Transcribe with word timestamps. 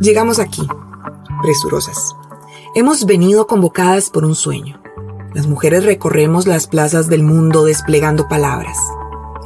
Llegamos 0.00 0.40
aquí, 0.40 0.66
presurosas. 1.42 2.16
Hemos 2.74 3.06
venido 3.06 3.46
convocadas 3.46 4.10
por 4.10 4.24
un 4.24 4.34
sueño. 4.34 4.82
Las 5.32 5.46
mujeres 5.46 5.84
recorremos 5.84 6.48
las 6.48 6.66
plazas 6.66 7.08
del 7.08 7.22
mundo 7.22 7.64
desplegando 7.64 8.26
palabras. 8.26 8.76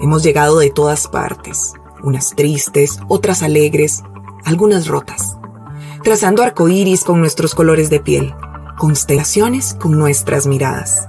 Hemos 0.00 0.22
llegado 0.22 0.58
de 0.58 0.70
todas 0.70 1.06
partes, 1.08 1.74
unas 2.02 2.30
tristes, 2.30 3.00
otras 3.08 3.42
alegres, 3.42 4.02
algunas 4.46 4.86
rotas, 4.86 5.36
trazando 6.02 6.42
arcoíris 6.42 7.04
con 7.04 7.20
nuestros 7.20 7.54
colores 7.54 7.90
de 7.90 8.00
piel, 8.00 8.34
constelaciones 8.78 9.74
con 9.74 9.98
nuestras 9.98 10.46
miradas. 10.46 11.06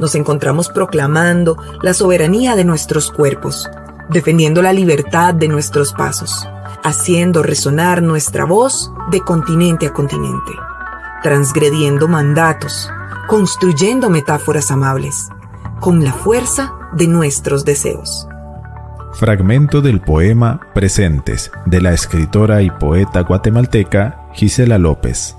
Nos 0.00 0.14
encontramos 0.14 0.68
proclamando 0.68 1.56
la 1.82 1.94
soberanía 1.94 2.56
de 2.56 2.64
nuestros 2.64 3.10
cuerpos, 3.10 3.68
defendiendo 4.10 4.62
la 4.62 4.72
libertad 4.72 5.34
de 5.34 5.48
nuestros 5.48 5.92
pasos, 5.92 6.48
haciendo 6.82 7.42
resonar 7.42 8.02
nuestra 8.02 8.44
voz 8.44 8.92
de 9.10 9.20
continente 9.20 9.86
a 9.86 9.92
continente, 9.92 10.52
transgrediendo 11.22 12.08
mandatos, 12.08 12.90
construyendo 13.28 14.10
metáforas 14.10 14.70
amables, 14.70 15.28
con 15.80 16.04
la 16.04 16.12
fuerza 16.12 16.72
de 16.92 17.06
nuestros 17.06 17.64
deseos. 17.64 18.26
Fragmento 19.14 19.82
del 19.82 20.00
poema 20.00 20.60
Presentes 20.74 21.52
de 21.66 21.80
la 21.82 21.92
escritora 21.92 22.62
y 22.62 22.70
poeta 22.70 23.20
guatemalteca 23.20 24.28
Gisela 24.32 24.78
López. 24.78 25.36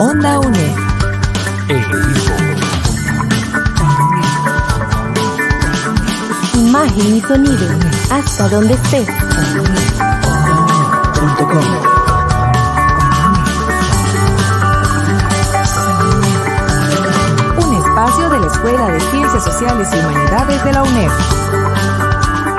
Onda 0.00 0.38
UNED. 0.38 0.76
Imagen 6.54 7.16
y 7.16 7.20
sonido. 7.20 7.68
Hasta 8.10 8.48
donde 8.48 8.72
estés. 8.72 9.06
Un 17.58 17.74
espacio 17.74 18.30
de 18.30 18.40
la 18.40 18.46
Escuela 18.46 18.86
de 18.86 19.00
Ciencias 19.00 19.44
Sociales 19.44 19.86
y 19.92 19.98
Humanidades 19.98 20.64
de 20.64 20.72
la 20.72 20.82
UNED. 20.82 21.10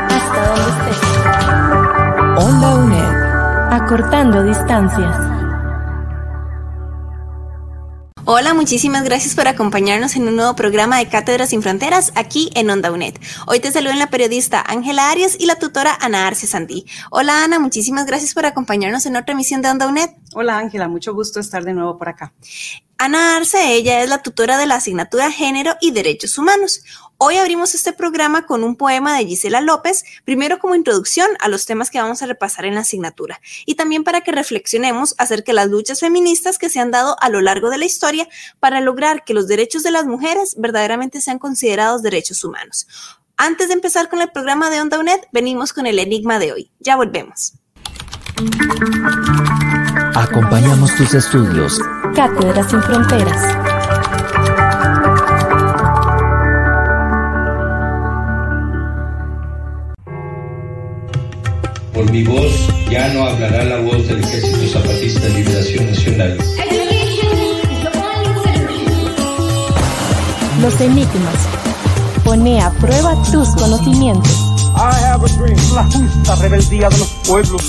Hasta 0.09 0.45
donde 0.45 0.69
estés. 0.91 2.45
Onda 2.45 2.75
UNED. 2.75 3.73
Acortando 3.73 4.43
distancias. 4.43 5.30
Hola, 8.33 8.53
muchísimas 8.53 9.03
gracias 9.03 9.35
por 9.35 9.49
acompañarnos 9.49 10.15
en 10.15 10.25
un 10.25 10.37
nuevo 10.37 10.55
programa 10.55 10.99
de 10.99 11.09
Cátedras 11.09 11.49
sin 11.49 11.61
Fronteras 11.61 12.13
aquí 12.15 12.49
en 12.55 12.69
Onda 12.69 12.89
UNED. 12.89 13.15
Hoy 13.45 13.59
te 13.59 13.73
saludan 13.73 13.99
la 13.99 14.09
periodista 14.09 14.63
Ángela 14.65 15.11
Arias 15.11 15.35
y 15.37 15.47
la 15.47 15.59
tutora 15.59 15.97
Ana 15.99 16.27
Arce 16.27 16.47
Sandí. 16.47 16.85
Hola 17.09 17.43
Ana, 17.43 17.59
muchísimas 17.59 18.05
gracias 18.05 18.33
por 18.33 18.45
acompañarnos 18.45 19.05
en 19.05 19.17
otra 19.17 19.33
emisión 19.33 19.61
de 19.61 19.69
Onda 19.69 19.85
UNED. 19.85 20.11
Hola 20.33 20.57
Ángela, 20.59 20.87
mucho 20.87 21.13
gusto 21.13 21.41
estar 21.41 21.65
de 21.65 21.73
nuevo 21.73 21.97
por 21.97 22.07
acá. 22.07 22.31
Ana 22.97 23.35
Arce, 23.35 23.73
ella 23.73 24.01
es 24.01 24.07
la 24.07 24.21
tutora 24.21 24.57
de 24.57 24.65
la 24.65 24.75
asignatura 24.75 25.29
Género 25.29 25.75
y 25.81 25.91
Derechos 25.91 26.37
Humanos. 26.37 26.83
Hoy 27.23 27.37
abrimos 27.37 27.75
este 27.75 27.93
programa 27.93 28.47
con 28.47 28.63
un 28.63 28.75
poema 28.75 29.15
de 29.15 29.27
Gisela 29.27 29.61
López, 29.61 30.03
primero 30.25 30.57
como 30.57 30.73
introducción 30.73 31.27
a 31.39 31.49
los 31.49 31.67
temas 31.67 31.91
que 31.91 32.01
vamos 32.01 32.23
a 32.23 32.25
repasar 32.25 32.65
en 32.65 32.73
la 32.73 32.81
asignatura 32.81 33.39
y 33.67 33.75
también 33.75 34.03
para 34.03 34.21
que 34.21 34.31
reflexionemos 34.31 35.13
acerca 35.19 35.51
de 35.51 35.57
las 35.57 35.69
luchas 35.69 35.99
feministas 35.99 36.57
que 36.57 36.67
se 36.67 36.79
han 36.79 36.89
dado 36.89 37.15
a 37.21 37.29
lo 37.29 37.41
largo 37.41 37.69
de 37.69 37.77
la 37.77 37.85
historia 37.85 38.27
para 38.59 38.81
lograr 38.81 39.23
que 39.23 39.35
los 39.35 39.47
derechos 39.47 39.83
de 39.83 39.91
las 39.91 40.07
mujeres 40.07 40.55
verdaderamente 40.57 41.21
sean 41.21 41.37
considerados 41.37 42.01
derechos 42.01 42.43
humanos. 42.43 42.87
Antes 43.37 43.67
de 43.67 43.75
empezar 43.75 44.09
con 44.09 44.19
el 44.19 44.31
programa 44.31 44.71
de 44.71 44.81
Onda 44.81 44.97
UNED, 44.97 45.19
venimos 45.31 45.73
con 45.73 45.85
el 45.85 45.99
enigma 45.99 46.39
de 46.39 46.53
hoy. 46.53 46.71
Ya 46.79 46.95
volvemos. 46.95 47.53
Acompañamos 50.15 50.95
tus 50.95 51.13
estudios. 51.13 51.77
Cátedras 52.15 52.71
sin 52.71 52.81
Fronteras. 52.81 53.70
Por 62.01 62.11
mi 62.11 62.23
voz 62.23 62.51
ya 62.89 63.09
no 63.09 63.25
hablará 63.25 63.63
la 63.63 63.79
voz 63.81 64.07
del 64.07 64.23
Ejército 64.23 64.67
Zapatista 64.73 65.19
de 65.19 65.29
Liberación 65.35 65.85
Nacional. 65.85 66.37
Los 70.59 70.81
enigmas. 70.81 71.35
Pone 72.23 72.59
a 72.59 72.71
prueba 72.71 73.15
tus 73.31 73.49
conocimientos. 73.49 74.31
I 74.75 74.95
have 75.05 75.23
a 75.23 75.37
dream. 75.37 75.55
La 75.75 75.83
justa 75.83 76.35
rebeldía 76.37 76.89
de 76.89 76.97
los 76.97 77.07
pueblos. 77.27 77.61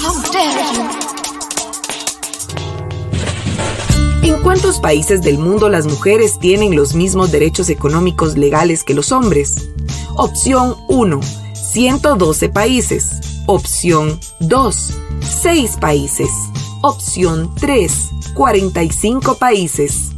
¿En 4.23 4.41
cuántos 4.41 4.81
países 4.81 5.21
del 5.21 5.37
mundo 5.37 5.69
las 5.69 5.85
mujeres 5.85 6.39
tienen 6.39 6.75
los 6.75 6.95
mismos 6.95 7.33
derechos 7.33 7.69
económicos 7.69 8.39
legales 8.39 8.83
que 8.83 8.95
los 8.95 9.13
hombres? 9.13 9.69
Opción 10.17 10.77
1. 10.89 11.21
112 11.53 12.49
países. 12.49 13.32
Opción 13.47 14.21
2, 14.39 14.99
6 15.21 15.77
países. 15.81 16.31
Opción 16.81 17.53
3, 17.57 18.11
45 18.35 19.37
países. 19.37 20.11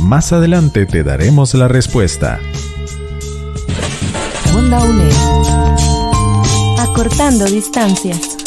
Más 0.00 0.32
adelante 0.32 0.84
te 0.84 1.04
daremos 1.04 1.54
la 1.54 1.68
respuesta. 1.68 2.40
Onda 4.56 4.82
UNED. 4.82 5.12
Acortando 6.80 7.44
distancias. 7.46 8.43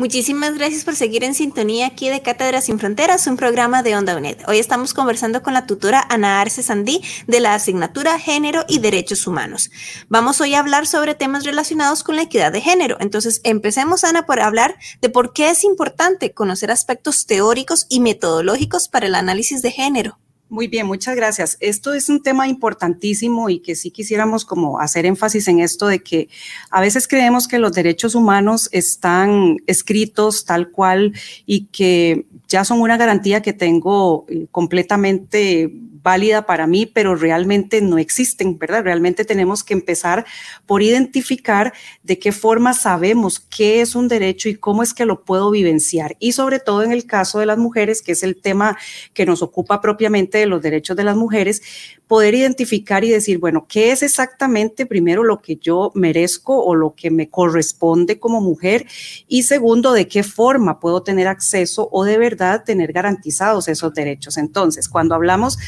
Muchísimas 0.00 0.54
gracias 0.54 0.84
por 0.84 0.96
seguir 0.96 1.24
en 1.24 1.34
sintonía 1.34 1.86
aquí 1.86 2.08
de 2.08 2.22
Cátedras 2.22 2.64
sin 2.64 2.78
Fronteras, 2.78 3.26
un 3.26 3.36
programa 3.36 3.82
de 3.82 3.96
Onda 3.96 4.16
UNED. 4.16 4.38
Hoy 4.48 4.58
estamos 4.58 4.94
conversando 4.94 5.42
con 5.42 5.52
la 5.52 5.66
tutora 5.66 6.02
Ana 6.08 6.40
Arce 6.40 6.62
Sandí 6.62 7.02
de 7.26 7.38
la 7.38 7.52
asignatura 7.52 8.18
Género 8.18 8.64
y 8.66 8.78
Derechos 8.78 9.26
Humanos. 9.26 9.70
Vamos 10.08 10.40
hoy 10.40 10.54
a 10.54 10.60
hablar 10.60 10.86
sobre 10.86 11.14
temas 11.14 11.44
relacionados 11.44 12.02
con 12.02 12.16
la 12.16 12.22
equidad 12.22 12.50
de 12.50 12.62
género. 12.62 12.96
Entonces, 12.98 13.42
empecemos, 13.44 14.02
Ana, 14.02 14.24
por 14.24 14.40
hablar 14.40 14.74
de 15.02 15.10
por 15.10 15.34
qué 15.34 15.50
es 15.50 15.64
importante 15.64 16.32
conocer 16.32 16.70
aspectos 16.70 17.26
teóricos 17.26 17.84
y 17.90 18.00
metodológicos 18.00 18.88
para 18.88 19.06
el 19.06 19.14
análisis 19.14 19.60
de 19.60 19.70
género. 19.70 20.18
Muy 20.50 20.66
bien, 20.66 20.84
muchas 20.84 21.14
gracias. 21.14 21.56
Esto 21.60 21.94
es 21.94 22.08
un 22.08 22.24
tema 22.24 22.48
importantísimo 22.48 23.48
y 23.50 23.60
que 23.60 23.76
sí 23.76 23.92
quisiéramos 23.92 24.44
como 24.44 24.80
hacer 24.80 25.06
énfasis 25.06 25.46
en 25.46 25.60
esto 25.60 25.86
de 25.86 26.02
que 26.02 26.28
a 26.70 26.80
veces 26.80 27.06
creemos 27.06 27.46
que 27.46 27.60
los 27.60 27.70
derechos 27.70 28.16
humanos 28.16 28.68
están 28.72 29.58
escritos 29.68 30.44
tal 30.44 30.72
cual 30.72 31.12
y 31.46 31.66
que 31.66 32.26
ya 32.48 32.64
son 32.64 32.80
una 32.80 32.96
garantía 32.96 33.42
que 33.42 33.52
tengo 33.52 34.26
eh, 34.28 34.48
completamente 34.50 35.72
válida 36.02 36.46
para 36.46 36.66
mí, 36.66 36.86
pero 36.86 37.14
realmente 37.14 37.80
no 37.80 37.98
existen, 37.98 38.58
¿verdad? 38.58 38.84
Realmente 38.84 39.24
tenemos 39.24 39.64
que 39.64 39.74
empezar 39.74 40.24
por 40.66 40.82
identificar 40.82 41.72
de 42.02 42.18
qué 42.18 42.32
forma 42.32 42.72
sabemos 42.72 43.40
qué 43.40 43.80
es 43.80 43.94
un 43.94 44.08
derecho 44.08 44.48
y 44.48 44.54
cómo 44.54 44.82
es 44.82 44.94
que 44.94 45.06
lo 45.06 45.24
puedo 45.24 45.50
vivenciar. 45.50 46.16
Y 46.18 46.32
sobre 46.32 46.60
todo 46.60 46.82
en 46.82 46.92
el 46.92 47.06
caso 47.06 47.38
de 47.38 47.46
las 47.46 47.58
mujeres, 47.58 48.02
que 48.02 48.12
es 48.12 48.22
el 48.22 48.40
tema 48.40 48.78
que 49.14 49.26
nos 49.26 49.42
ocupa 49.42 49.80
propiamente 49.80 50.38
de 50.38 50.46
los 50.46 50.62
derechos 50.62 50.96
de 50.96 51.04
las 51.04 51.16
mujeres, 51.16 51.62
poder 52.06 52.34
identificar 52.34 53.04
y 53.04 53.08
decir, 53.10 53.38
bueno, 53.38 53.66
¿qué 53.68 53.92
es 53.92 54.02
exactamente 54.02 54.84
primero 54.84 55.22
lo 55.22 55.40
que 55.40 55.56
yo 55.56 55.92
merezco 55.94 56.60
o 56.60 56.74
lo 56.74 56.94
que 56.96 57.10
me 57.10 57.28
corresponde 57.30 58.18
como 58.18 58.40
mujer? 58.40 58.86
Y 59.28 59.44
segundo, 59.44 59.92
¿de 59.92 60.08
qué 60.08 60.24
forma 60.24 60.80
puedo 60.80 61.02
tener 61.02 61.28
acceso 61.28 61.88
o 61.92 62.04
de 62.04 62.18
verdad 62.18 62.64
tener 62.64 62.92
garantizados 62.92 63.68
esos 63.68 63.94
derechos? 63.94 64.38
Entonces, 64.38 64.88
cuando 64.88 65.14
hablamos 65.14 65.58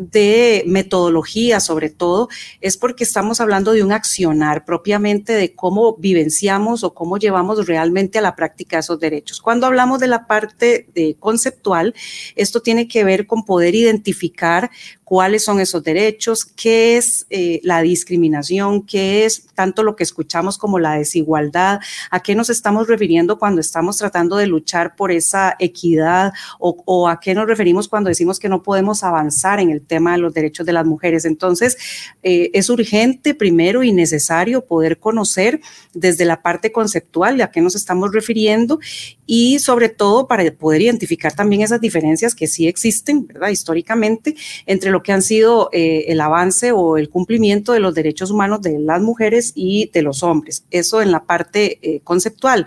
de 0.00 0.64
metodología 0.66 1.60
sobre 1.60 1.90
todo, 1.90 2.28
es 2.60 2.76
porque 2.76 3.04
estamos 3.04 3.40
hablando 3.40 3.72
de 3.72 3.82
un 3.84 3.92
accionar 3.92 4.64
propiamente 4.64 5.34
de 5.34 5.54
cómo 5.54 5.96
vivenciamos 5.96 6.84
o 6.84 6.94
cómo 6.94 7.18
llevamos 7.18 7.66
realmente 7.66 8.18
a 8.18 8.22
la 8.22 8.34
práctica 8.34 8.78
esos 8.78 8.98
derechos. 8.98 9.40
Cuando 9.40 9.66
hablamos 9.66 10.00
de 10.00 10.06
la 10.06 10.26
parte 10.26 10.88
conceptual, 11.18 11.94
esto 12.34 12.62
tiene 12.62 12.88
que 12.88 13.04
ver 13.04 13.26
con 13.26 13.44
poder 13.44 13.74
identificar 13.74 14.70
cuáles 15.10 15.44
son 15.44 15.58
esos 15.58 15.82
derechos, 15.82 16.44
qué 16.44 16.96
es 16.96 17.26
eh, 17.30 17.60
la 17.64 17.82
discriminación, 17.82 18.86
qué 18.86 19.24
es 19.24 19.48
tanto 19.56 19.82
lo 19.82 19.96
que 19.96 20.04
escuchamos 20.04 20.56
como 20.56 20.78
la 20.78 20.94
desigualdad, 20.94 21.80
a 22.12 22.20
qué 22.20 22.36
nos 22.36 22.48
estamos 22.48 22.86
refiriendo 22.86 23.36
cuando 23.36 23.60
estamos 23.60 23.96
tratando 23.96 24.36
de 24.36 24.46
luchar 24.46 24.94
por 24.94 25.10
esa 25.10 25.56
equidad 25.58 26.32
o, 26.60 26.80
o 26.86 27.08
a 27.08 27.18
qué 27.18 27.34
nos 27.34 27.48
referimos 27.48 27.88
cuando 27.88 28.06
decimos 28.06 28.38
que 28.38 28.48
no 28.48 28.62
podemos 28.62 29.02
avanzar 29.02 29.58
en 29.58 29.70
el 29.70 29.80
tema 29.90 30.12
de 30.12 30.18
los 30.18 30.32
derechos 30.32 30.64
de 30.64 30.72
las 30.72 30.86
mujeres. 30.86 31.26
Entonces, 31.26 31.76
eh, 32.22 32.50
es 32.54 32.70
urgente 32.70 33.34
primero 33.34 33.82
y 33.82 33.92
necesario 33.92 34.64
poder 34.64 34.98
conocer 34.98 35.60
desde 35.92 36.24
la 36.24 36.40
parte 36.40 36.72
conceptual 36.72 37.40
a 37.40 37.50
qué 37.50 37.60
nos 37.60 37.74
estamos 37.74 38.12
refiriendo 38.12 38.78
y 39.26 39.58
sobre 39.58 39.88
todo 39.88 40.26
para 40.26 40.50
poder 40.52 40.82
identificar 40.82 41.32
también 41.34 41.62
esas 41.62 41.80
diferencias 41.80 42.34
que 42.34 42.46
sí 42.46 42.66
existen, 42.66 43.26
¿verdad? 43.26 43.50
Históricamente, 43.50 44.36
entre 44.66 44.90
lo 44.90 45.02
que 45.02 45.12
han 45.12 45.22
sido 45.22 45.68
eh, 45.72 46.06
el 46.08 46.20
avance 46.20 46.72
o 46.72 46.96
el 46.96 47.08
cumplimiento 47.08 47.72
de 47.72 47.80
los 47.80 47.94
derechos 47.94 48.30
humanos 48.30 48.62
de 48.62 48.78
las 48.78 49.00
mujeres 49.00 49.52
y 49.54 49.90
de 49.92 50.02
los 50.02 50.22
hombres. 50.22 50.64
Eso 50.70 51.02
en 51.02 51.10
la 51.10 51.24
parte 51.24 51.78
eh, 51.82 52.00
conceptual. 52.04 52.66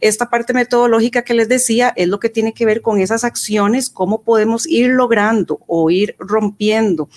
Esta 0.00 0.30
parte 0.30 0.52
metodológica 0.52 1.22
que 1.22 1.34
les 1.34 1.48
decía 1.48 1.92
es 1.96 2.08
lo 2.08 2.18
que 2.18 2.28
tiene 2.28 2.52
que 2.54 2.66
ver 2.66 2.82
con 2.82 3.00
esas 3.00 3.24
acciones, 3.24 3.88
cómo 3.90 4.22
podemos 4.22 4.66
ir 4.66 4.88
logrando 4.88 5.60
o 5.66 5.90
ir 5.90 6.16
rompiendo 6.18 6.51
rompiendo 6.52 7.08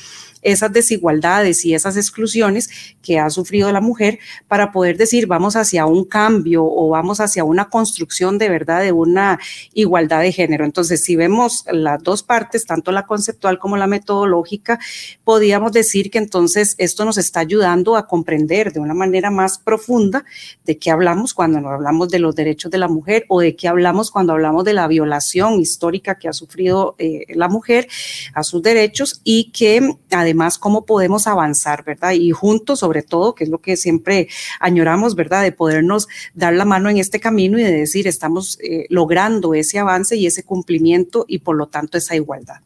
esas 0.45 0.71
desigualdades 0.71 1.65
y 1.65 1.73
esas 1.73 1.97
exclusiones 1.97 2.69
que 3.01 3.19
ha 3.19 3.29
sufrido 3.29 3.71
la 3.71 3.81
mujer 3.81 4.19
para 4.47 4.71
poder 4.71 4.95
decir 4.95 5.25
vamos 5.27 5.55
hacia 5.55 5.87
un 5.87 6.05
cambio 6.05 6.63
o 6.63 6.89
vamos 6.89 7.19
hacia 7.19 7.43
una 7.43 7.69
construcción 7.69 8.37
de 8.37 8.47
verdad 8.49 8.81
de 8.81 8.91
una 8.91 9.39
igualdad 9.73 10.21
de 10.21 10.31
género. 10.31 10.63
Entonces, 10.63 11.03
si 11.03 11.15
vemos 11.15 11.65
las 11.71 12.01
dos 12.03 12.21
partes, 12.21 12.65
tanto 12.65 12.91
la 12.91 13.07
conceptual 13.07 13.57
como 13.57 13.75
la 13.75 13.87
metodológica, 13.87 14.79
podríamos 15.23 15.71
decir 15.71 16.11
que 16.11 16.19
entonces 16.19 16.75
esto 16.77 17.05
nos 17.05 17.17
está 17.17 17.39
ayudando 17.39 17.95
a 17.95 18.05
comprender 18.07 18.71
de 18.71 18.79
una 18.79 18.93
manera 18.93 19.31
más 19.31 19.57
profunda 19.57 20.25
de 20.63 20.77
qué 20.77 20.91
hablamos 20.91 21.33
cuando 21.33 21.59
nos 21.59 21.71
hablamos 21.71 22.09
de 22.09 22.19
los 22.19 22.35
derechos 22.35 22.71
de 22.71 22.77
la 22.77 22.87
mujer 22.87 23.25
o 23.29 23.39
de 23.39 23.55
qué 23.55 23.67
hablamos 23.67 24.11
cuando 24.11 24.33
hablamos 24.33 24.63
de 24.63 24.73
la 24.73 24.87
violación 24.87 25.59
histórica 25.59 26.19
que 26.19 26.27
ha 26.27 26.33
sufrido 26.33 26.95
eh, 26.99 27.25
la 27.29 27.49
mujer 27.49 27.87
a 28.33 28.43
sus 28.43 28.61
derechos 28.61 29.21
y 29.23 29.51
que 29.51 29.95
además 30.11 30.34
además 30.35 30.57
cómo 30.57 30.85
podemos 30.85 31.27
avanzar, 31.27 31.83
¿verdad? 31.85 32.11
Y 32.11 32.31
juntos, 32.31 32.79
sobre 32.79 33.03
todo, 33.03 33.35
que 33.35 33.45
es 33.45 33.49
lo 33.49 33.59
que 33.59 33.77
siempre 33.77 34.27
añoramos, 34.59 35.15
¿verdad? 35.15 35.43
De 35.43 35.53
podernos 35.53 36.07
dar 36.33 36.53
la 36.53 36.65
mano 36.65 36.89
en 36.89 36.97
este 36.97 37.21
camino 37.21 37.57
y 37.57 37.63
de 37.63 37.71
decir, 37.71 38.07
estamos 38.07 38.59
eh, 38.61 38.85
logrando 38.89 39.53
ese 39.53 39.79
avance 39.79 40.17
y 40.17 40.27
ese 40.27 40.43
cumplimiento 40.43 41.25
y 41.27 41.39
por 41.39 41.55
lo 41.55 41.67
tanto 41.67 41.97
esa 41.97 42.15
igualdad. 42.15 42.59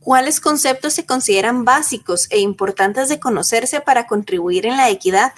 ¿Cuáles 0.00 0.40
conceptos 0.40 0.94
se 0.94 1.04
consideran 1.04 1.64
básicos 1.64 2.28
e 2.30 2.38
importantes 2.38 3.08
de 3.08 3.20
conocerse 3.20 3.80
para 3.80 4.06
contribuir 4.06 4.64
en 4.64 4.76
la 4.76 4.88
equidad? 4.88 5.32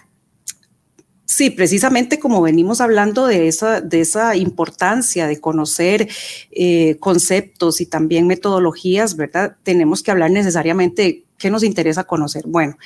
Sí, 1.24 1.50
precisamente 1.50 2.18
como 2.18 2.40
venimos 2.40 2.80
hablando 2.80 3.26
de 3.26 3.48
esa, 3.48 3.80
de 3.80 4.00
esa 4.00 4.34
importancia 4.36 5.26
de 5.26 5.40
conocer 5.40 6.08
eh, 6.50 6.96
conceptos 7.00 7.80
y 7.80 7.86
también 7.86 8.26
metodologías, 8.26 9.14
¿verdad? 9.16 9.56
Tenemos 9.62 10.02
que 10.02 10.10
hablar 10.10 10.30
necesariamente 10.30 11.27
¿Qué 11.38 11.50
nos 11.50 11.62
interesa 11.62 12.04
conocer? 12.04 12.42
Bueno, 12.46 12.76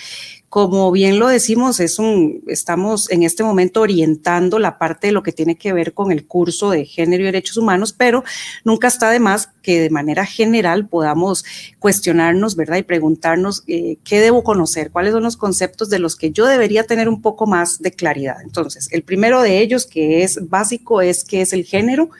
como 0.52 0.93
bien 0.93 1.19
lo 1.19 1.28
decimos, 1.28 1.81
es 1.81 1.99
un, 1.99 2.43
estamos 2.46 3.10
en 3.10 3.22
este 3.22 3.43
momento 3.43 3.81
orientando 3.81 4.58
la 4.58 4.76
parte 4.76 5.06
de 5.06 5.14
lo 5.14 5.22
que 5.22 5.32
tiene 5.32 5.56
que 5.56 5.72
ver 5.72 5.94
con 5.94 6.12
el 6.12 6.26
curso 6.26 6.69
de 6.69 6.84
género 6.84 7.22
y 7.22 7.25
derechos 7.25 7.56
humanos, 7.56 7.94
pero 7.94 8.22
nunca 8.62 8.88
está 8.88 9.08
de 9.08 9.19
más 9.19 9.49
que 9.62 9.81
de 9.81 9.88
manera 9.88 10.26
general 10.26 10.87
podamos 10.88 11.46
cuestionarnos, 11.78 12.54
¿verdad? 12.54 12.76
Y 12.76 12.82
preguntarnos 12.82 13.64
eh, 13.66 13.96
qué 14.04 14.20
debo 14.20 14.44
conocer, 14.44 14.90
cuáles 14.90 15.14
son 15.14 15.22
los 15.22 15.38
conceptos 15.38 15.88
de 15.88 16.00
los 16.00 16.16
que 16.16 16.32
yo 16.32 16.44
debería 16.44 16.84
tener 16.84 17.08
un 17.08 17.22
poco 17.22 17.46
más 17.46 17.81
de 17.81 17.93
claridad. 17.93 18.43
Entonces, 18.43 18.90
el 18.93 19.05
primero 19.05 19.40
de 19.40 19.60
ellos, 19.60 19.87
que 19.87 20.22
es 20.22 20.50
básico, 20.50 21.00
es 21.00 21.25
qué 21.25 21.40
es 21.40 21.55
el 21.55 21.64
género. 21.64 22.10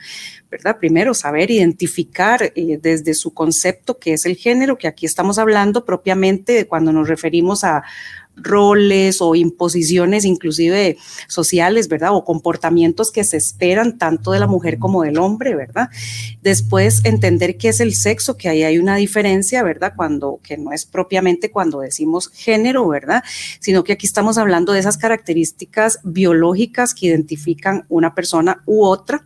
¿verdad? 0.49 0.77
Primero, 0.77 1.15
saber 1.15 1.49
identificar 1.49 2.53
eh, 2.55 2.79
desde 2.79 3.15
su 3.15 3.33
concepto 3.33 3.97
qué 3.97 4.13
es 4.13 4.27
el 4.27 4.35
género, 4.35 4.77
que 4.77 4.87
aquí 4.87 5.07
estamos 5.07 5.39
hablando 5.39 5.83
propiamente 5.83 6.53
de 6.53 6.67
cuando 6.67 6.93
nos 6.93 7.07
referimos 7.07 7.63
a 7.63 7.83
roles 8.35 9.21
o 9.21 9.35
imposiciones 9.35 10.25
inclusive 10.25 10.97
sociales, 11.27 11.87
¿verdad? 11.87 12.13
O 12.13 12.23
comportamientos 12.23 13.11
que 13.11 13.23
se 13.23 13.37
esperan 13.37 13.97
tanto 13.97 14.31
de 14.31 14.39
la 14.39 14.47
mujer 14.47 14.79
como 14.79 15.03
del 15.03 15.17
hombre, 15.17 15.55
¿verdad? 15.55 15.89
Después 16.41 17.03
entender 17.05 17.57
qué 17.57 17.69
es 17.69 17.79
el 17.79 17.93
sexo, 17.93 18.37
que 18.37 18.49
ahí 18.49 18.63
hay 18.63 18.77
una 18.77 18.95
diferencia, 18.95 19.63
¿verdad? 19.63 19.93
Cuando, 19.95 20.39
que 20.43 20.57
no 20.57 20.71
es 20.71 20.85
propiamente 20.85 21.51
cuando 21.51 21.79
decimos 21.79 22.29
género, 22.29 22.87
¿verdad? 22.87 23.23
Sino 23.59 23.83
que 23.83 23.93
aquí 23.93 24.05
estamos 24.05 24.37
hablando 24.37 24.73
de 24.73 24.79
esas 24.79 24.97
características 24.97 25.99
biológicas 26.03 26.93
que 26.93 27.07
identifican 27.07 27.85
una 27.89 28.15
persona 28.15 28.63
u 28.65 28.83
otra 28.83 29.25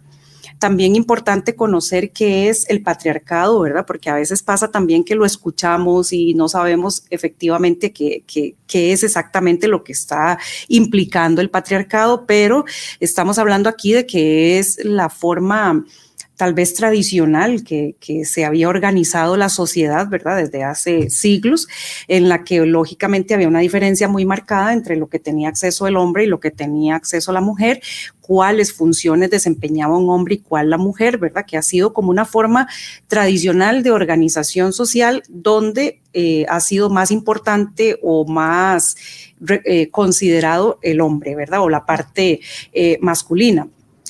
también 0.59 0.95
importante 0.95 1.55
conocer 1.55 2.11
qué 2.11 2.49
es 2.49 2.67
el 2.69 2.81
patriarcado, 2.81 3.59
¿verdad? 3.59 3.85
Porque 3.85 4.09
a 4.09 4.15
veces 4.15 4.43
pasa 4.43 4.69
también 4.69 5.03
que 5.03 5.15
lo 5.15 5.25
escuchamos 5.25 6.13
y 6.13 6.33
no 6.33 6.49
sabemos 6.49 7.03
efectivamente 7.09 7.93
qué, 7.93 8.23
qué 8.25 8.91
es 8.91 9.03
exactamente 9.03 9.67
lo 9.67 9.83
que 9.83 9.91
está 9.91 10.39
implicando 10.67 11.41
el 11.41 11.49
patriarcado, 11.49 12.25
pero 12.25 12.65
estamos 12.99 13.37
hablando 13.37 13.69
aquí 13.69 13.93
de 13.93 14.05
que 14.05 14.59
es 14.59 14.83
la 14.83 15.09
forma 15.09 15.85
tal 16.37 16.53
vez 16.53 16.75
tradicional 16.75 17.63
que, 17.63 17.95
se 18.23 18.45
había 18.45 18.69
organizado 18.69 19.35
la 19.37 19.49
sociedad, 19.49 20.07
¿verdad? 20.07 20.37
Desde 20.37 20.63
hace 20.63 21.09
siglos, 21.09 21.67
en 22.07 22.29
la 22.29 22.43
que 22.43 22.65
lógicamente 22.65 23.33
había 23.33 23.47
una 23.47 23.59
diferencia 23.59 24.07
muy 24.07 24.23
marcada 24.23 24.71
entre 24.71 24.95
lo 24.95 25.09
que 25.09 25.19
tenía 25.19 25.49
acceso 25.49 25.87
el 25.87 25.97
hombre 25.97 26.23
y 26.23 26.27
lo 26.27 26.39
que 26.39 26.51
tenía 26.51 26.95
acceso 26.95 27.33
la 27.33 27.41
mujer, 27.41 27.81
cuáles 28.21 28.71
funciones 28.71 29.31
desempeñaba 29.31 29.97
un 29.97 30.09
hombre 30.09 30.35
y 30.35 30.39
cuál 30.39 30.69
la 30.69 30.77
mujer, 30.77 31.17
¿verdad? 31.17 31.45
Que 31.45 31.57
ha 31.57 31.63
sido 31.63 31.91
como 31.91 32.11
una 32.11 32.25
forma 32.25 32.67
tradicional 33.07 33.81
de 33.81 33.91
organización 33.91 34.73
social 34.73 35.23
donde 35.29 36.01
eh, 36.13 36.45
ha 36.49 36.59
sido 36.59 36.91
más 36.91 37.09
importante 37.09 37.97
o 38.03 38.25
más 38.25 38.95
eh, 39.65 39.89
considerado 39.89 40.77
el 40.83 41.01
hombre, 41.01 41.35
¿verdad? 41.35 41.61
O 41.61 41.69
la 41.69 41.85
parte 41.85 42.41
eh, 42.73 42.99
masculina. 43.01 43.67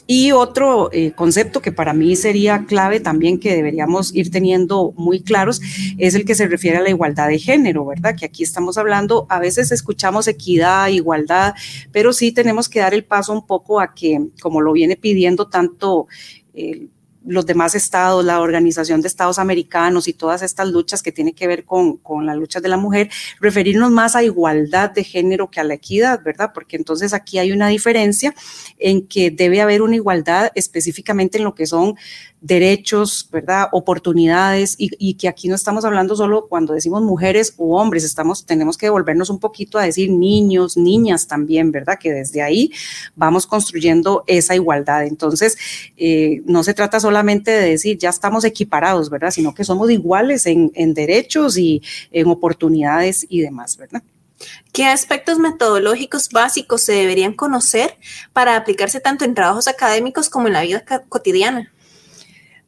Y 0.10 0.32
otro 0.32 0.90
eh, 0.94 1.12
concepto 1.12 1.62
que 1.62 1.74
para 1.74 1.94
mí 1.94 2.16
sería 2.16 2.66
clave 2.66 3.02
también 3.02 3.40
que 3.40 3.54
deberíamos 3.54 4.16
ir 4.16 4.32
teniendo 4.32 4.94
muy 4.96 5.22
claros 5.22 5.62
es 5.98 6.16
el 6.16 6.24
que 6.24 6.34
se 6.34 6.48
refiere 6.48 6.78
a 6.78 6.82
la 6.82 6.90
igualdad 6.90 7.28
de 7.28 7.40
género, 7.40 7.86
¿verdad? 7.86 8.16
Que 8.18 8.26
aquí 8.26 8.42
estamos 8.42 8.78
hablando, 8.78 9.28
a 9.30 9.40
veces 9.40 9.74
escuchamos 9.74 10.30
equidad, 10.30 10.88
igualdad, 10.88 11.56
pero 11.92 12.14
sí 12.14 12.32
tenemos 12.32 12.70
que 12.70 12.80
dar 12.80 12.94
el 12.94 13.04
paso 13.04 13.34
un 13.34 13.46
poco 13.46 13.82
a 13.82 13.94
que, 13.94 14.28
como 14.42 14.62
lo 14.62 14.72
viene 14.72 14.96
pidiendo 14.96 15.50
tanto 15.50 16.08
el 16.54 16.90
los 17.28 17.46
demás 17.46 17.76
estados, 17.76 18.24
la 18.26 18.40
Organización 18.40 19.02
de 19.02 19.08
Estados 19.08 19.40
Americanos 19.40 20.08
y 20.08 20.14
todas 20.14 20.42
estas 20.42 20.68
luchas 20.70 21.04
que 21.04 21.12
tienen 21.12 21.34
que 21.34 21.48
ver 21.48 21.66
con, 21.66 21.98
con 21.98 22.26
las 22.26 22.38
luchas 22.38 22.62
de 22.62 22.70
la 22.70 22.78
mujer, 22.78 23.10
referirnos 23.40 23.92
más 23.92 24.16
a 24.16 24.24
igualdad 24.24 24.92
de 24.92 25.04
género 25.04 25.50
que 25.50 25.60
a 25.60 25.64
la 25.64 25.76
equidad, 25.76 26.22
¿verdad? 26.24 26.52
Porque 26.54 26.78
entonces 26.78 27.14
aquí 27.14 27.38
hay 27.38 27.52
una 27.52 27.68
diferencia 27.68 28.34
en 28.78 29.08
que 29.08 29.32
debe 29.32 29.62
haber 29.62 29.82
una 29.82 29.96
igualdad 29.96 30.52
específicamente 30.56 31.38
en 31.38 31.44
lo 31.44 31.54
que 31.54 31.66
son 31.66 31.96
derechos, 32.42 33.28
¿verdad? 33.32 33.68
Oportunidades 33.72 34.76
y, 34.78 35.16
que 35.16 35.28
aquí 35.28 35.48
no 35.48 35.56
estamos 35.56 35.86
hablando 35.86 36.16
solo 36.16 36.48
cuando 36.48 36.74
decimos 36.74 37.02
mujeres 37.02 37.54
o 37.58 37.80
hombres, 37.80 38.04
estamos, 38.04 38.46
tenemos 38.46 38.78
que 38.78 38.90
volvernos 38.90 39.30
un 39.30 39.40
poquito 39.40 39.80
a 39.80 39.84
decir 39.84 40.12
niños, 40.12 40.78
niñas 40.78 41.28
también, 41.28 41.72
¿verdad? 41.72 41.98
Que 42.00 42.14
desde 42.14 42.44
ahí 42.44 42.72
vamos 43.16 43.48
construyendo 43.48 44.24
esa 44.28 44.54
igualdad. 44.54 45.06
Entonces, 45.06 45.58
eh, 45.98 46.42
no 46.46 46.64
se 46.64 46.74
trata 46.74 47.00
solamente 47.18 47.50
de 47.50 47.70
decir 47.72 47.98
ya 47.98 48.10
estamos 48.10 48.44
equiparados, 48.44 49.10
¿verdad? 49.10 49.32
Sino 49.32 49.56
que 49.56 49.64
somos 49.64 49.90
iguales 49.90 50.46
en, 50.46 50.72
en 50.76 50.94
derechos 50.94 51.58
y 51.58 51.82
en 52.12 52.28
oportunidades 52.28 53.26
y 53.28 53.42
demás, 53.42 53.76
¿verdad? 53.76 54.04
¿Qué 54.72 54.86
aspectos 54.86 55.40
metodológicos 55.40 56.30
básicos 56.30 56.84
se 56.84 56.94
deberían 56.94 57.34
conocer 57.34 57.98
para 58.34 58.56
aplicarse 58.56 59.00
tanto 59.00 59.26
en 59.26 59.34
trabajos 59.34 59.68
académicos 59.68 60.30
como 60.30 60.46
en 60.46 60.54
la 60.54 60.62
vida 60.62 60.84
cotidiana? 61.10 61.72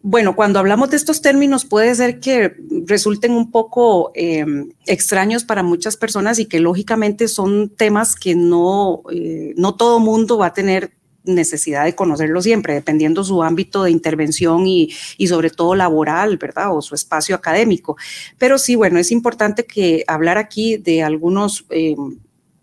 Bueno, 0.02 0.36
cuando 0.36 0.58
hablamos 0.58 0.90
de 0.90 0.98
estos 0.98 1.22
términos 1.22 1.66
puede 1.66 1.94
ser 1.94 2.20
que 2.20 2.56
resulten 2.88 3.34
un 3.34 3.52
poco 3.52 4.12
em, 4.16 4.72
extraños 4.88 5.44
para 5.44 5.62
muchas 5.62 5.96
personas 5.96 6.40
y 6.40 6.46
que 6.46 6.60
lógicamente 6.60 7.28
son 7.28 7.70
temas 7.70 8.16
que 8.16 8.34
no, 8.34 9.04
eh, 9.12 9.54
no 9.58 9.76
todo 9.76 10.00
mundo 10.00 10.40
va 10.40 10.48
a 10.48 10.54
tener 10.54 10.92
necesidad 11.24 11.86
de 11.86 11.96
conocerlo 11.96 12.42
siempre, 12.42 12.74
dependiendo 12.74 13.24
su 13.24 13.44
ámbito 13.44 13.84
de 13.84 13.92
intervención 13.92 14.68
y, 14.68 14.94
y, 15.18 15.28
sobre 15.28 15.50
todo 15.50 15.76
laboral, 15.76 16.38
¿verdad? 16.38 16.76
O 16.76 16.82
su 16.82 16.96
espacio 16.96 17.36
académico. 17.36 17.98
Pero 18.38 18.58
sí, 18.58 18.76
bueno, 18.76 19.00
es 19.00 19.12
importante 19.12 19.66
que 19.66 20.04
hablar 20.08 20.38
aquí 20.38 20.78
de 20.78 21.04
algunos 21.04 21.66
eh, 21.70 21.96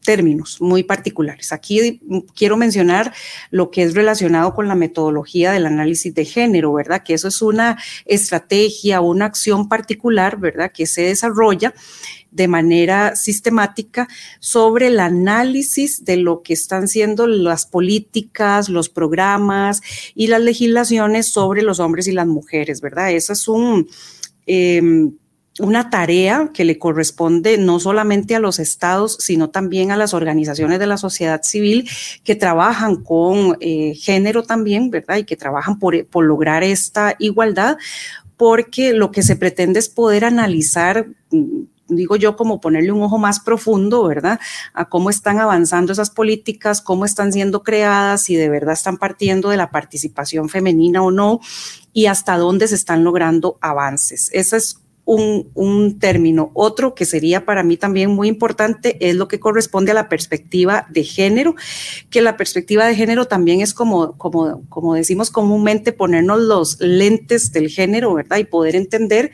términos 0.06 0.58
muy 0.60 0.84
particulares. 0.84 1.52
Aquí 1.52 2.00
quiero 2.34 2.56
mencionar 2.56 3.12
lo 3.50 3.70
que 3.70 3.82
es 3.82 3.94
relacionado 3.94 4.54
con 4.54 4.68
la 4.68 4.76
metodología 4.76 5.52
del 5.52 5.66
análisis 5.66 6.14
de 6.14 6.24
género, 6.24 6.72
¿verdad? 6.72 7.02
Que 7.02 7.12
eso 7.12 7.28
es 7.28 7.42
una 7.42 7.76
estrategia, 8.06 9.00
una 9.00 9.26
acción 9.26 9.68
particular, 9.68 10.38
¿verdad? 10.38 10.70
Que 10.72 10.86
se 10.86 11.02
desarrolla 11.02 11.74
de 12.36 12.48
manera 12.48 13.16
sistemática 13.16 14.08
sobre 14.38 14.88
el 14.88 15.00
análisis 15.00 16.04
de 16.04 16.18
lo 16.18 16.42
que 16.42 16.52
están 16.52 16.86
siendo 16.86 17.26
las 17.26 17.66
políticas, 17.66 18.68
los 18.68 18.88
programas 18.88 19.80
y 20.14 20.28
las 20.28 20.42
legislaciones 20.42 21.26
sobre 21.26 21.62
los 21.62 21.80
hombres 21.80 22.06
y 22.06 22.12
las 22.12 22.26
mujeres, 22.26 22.80
¿verdad? 22.80 23.10
Eso 23.10 23.32
es 23.32 23.48
un... 23.48 23.88
Eh, 24.46 25.10
una 25.58 25.90
tarea 25.90 26.50
que 26.52 26.64
le 26.64 26.78
corresponde 26.78 27.58
no 27.58 27.80
solamente 27.80 28.34
a 28.34 28.40
los 28.40 28.58
estados, 28.58 29.16
sino 29.20 29.50
también 29.50 29.90
a 29.90 29.96
las 29.96 30.12
organizaciones 30.12 30.78
de 30.78 30.86
la 30.86 30.98
sociedad 30.98 31.42
civil 31.42 31.88
que 32.24 32.34
trabajan 32.34 32.96
con 33.02 33.56
eh, 33.60 33.94
género 33.94 34.42
también, 34.42 34.90
¿verdad? 34.90 35.16
Y 35.16 35.24
que 35.24 35.36
trabajan 35.36 35.78
por, 35.78 36.06
por 36.06 36.24
lograr 36.24 36.62
esta 36.62 37.16
igualdad, 37.18 37.78
porque 38.36 38.92
lo 38.92 39.10
que 39.10 39.22
se 39.22 39.36
pretende 39.36 39.78
es 39.78 39.88
poder 39.88 40.24
analizar 40.24 41.06
mm, 41.30 41.64
digo 41.88 42.16
yo, 42.16 42.36
como 42.36 42.60
ponerle 42.60 42.92
un 42.92 43.02
ojo 43.02 43.18
más 43.18 43.40
profundo, 43.40 44.06
¿verdad? 44.06 44.40
A 44.74 44.88
cómo 44.88 45.10
están 45.10 45.38
avanzando 45.38 45.92
esas 45.92 46.10
políticas, 46.10 46.82
cómo 46.82 47.04
están 47.04 47.32
siendo 47.32 47.62
creadas, 47.62 48.22
si 48.22 48.36
de 48.36 48.48
verdad 48.48 48.74
están 48.74 48.96
partiendo 48.96 49.50
de 49.50 49.56
la 49.56 49.70
participación 49.70 50.48
femenina 50.48 51.02
o 51.02 51.10
no, 51.10 51.40
y 51.92 52.06
hasta 52.06 52.36
dónde 52.36 52.68
se 52.68 52.74
están 52.74 53.04
logrando 53.04 53.58
avances. 53.60 54.30
Esa 54.32 54.56
es 54.56 54.80
un, 55.06 55.98
término. 56.00 56.50
Otro 56.52 56.94
que 56.94 57.06
sería 57.06 57.44
para 57.46 57.62
mí 57.62 57.76
también 57.76 58.10
muy 58.10 58.28
importante 58.28 59.08
es 59.08 59.14
lo 59.14 59.28
que 59.28 59.40
corresponde 59.40 59.92
a 59.92 59.94
la 59.94 60.08
perspectiva 60.08 60.86
de 60.90 61.04
género, 61.04 61.54
que 62.10 62.20
la 62.20 62.36
perspectiva 62.36 62.86
de 62.86 62.96
género 62.96 63.26
también 63.26 63.60
es 63.60 63.72
como, 63.72 64.18
como, 64.18 64.62
como 64.68 64.94
decimos 64.94 65.30
comúnmente, 65.30 65.92
ponernos 65.92 66.40
los 66.40 66.80
lentes 66.80 67.52
del 67.52 67.68
género, 67.68 68.14
¿verdad? 68.14 68.38
Y 68.38 68.44
poder 68.44 68.74
entender 68.74 69.30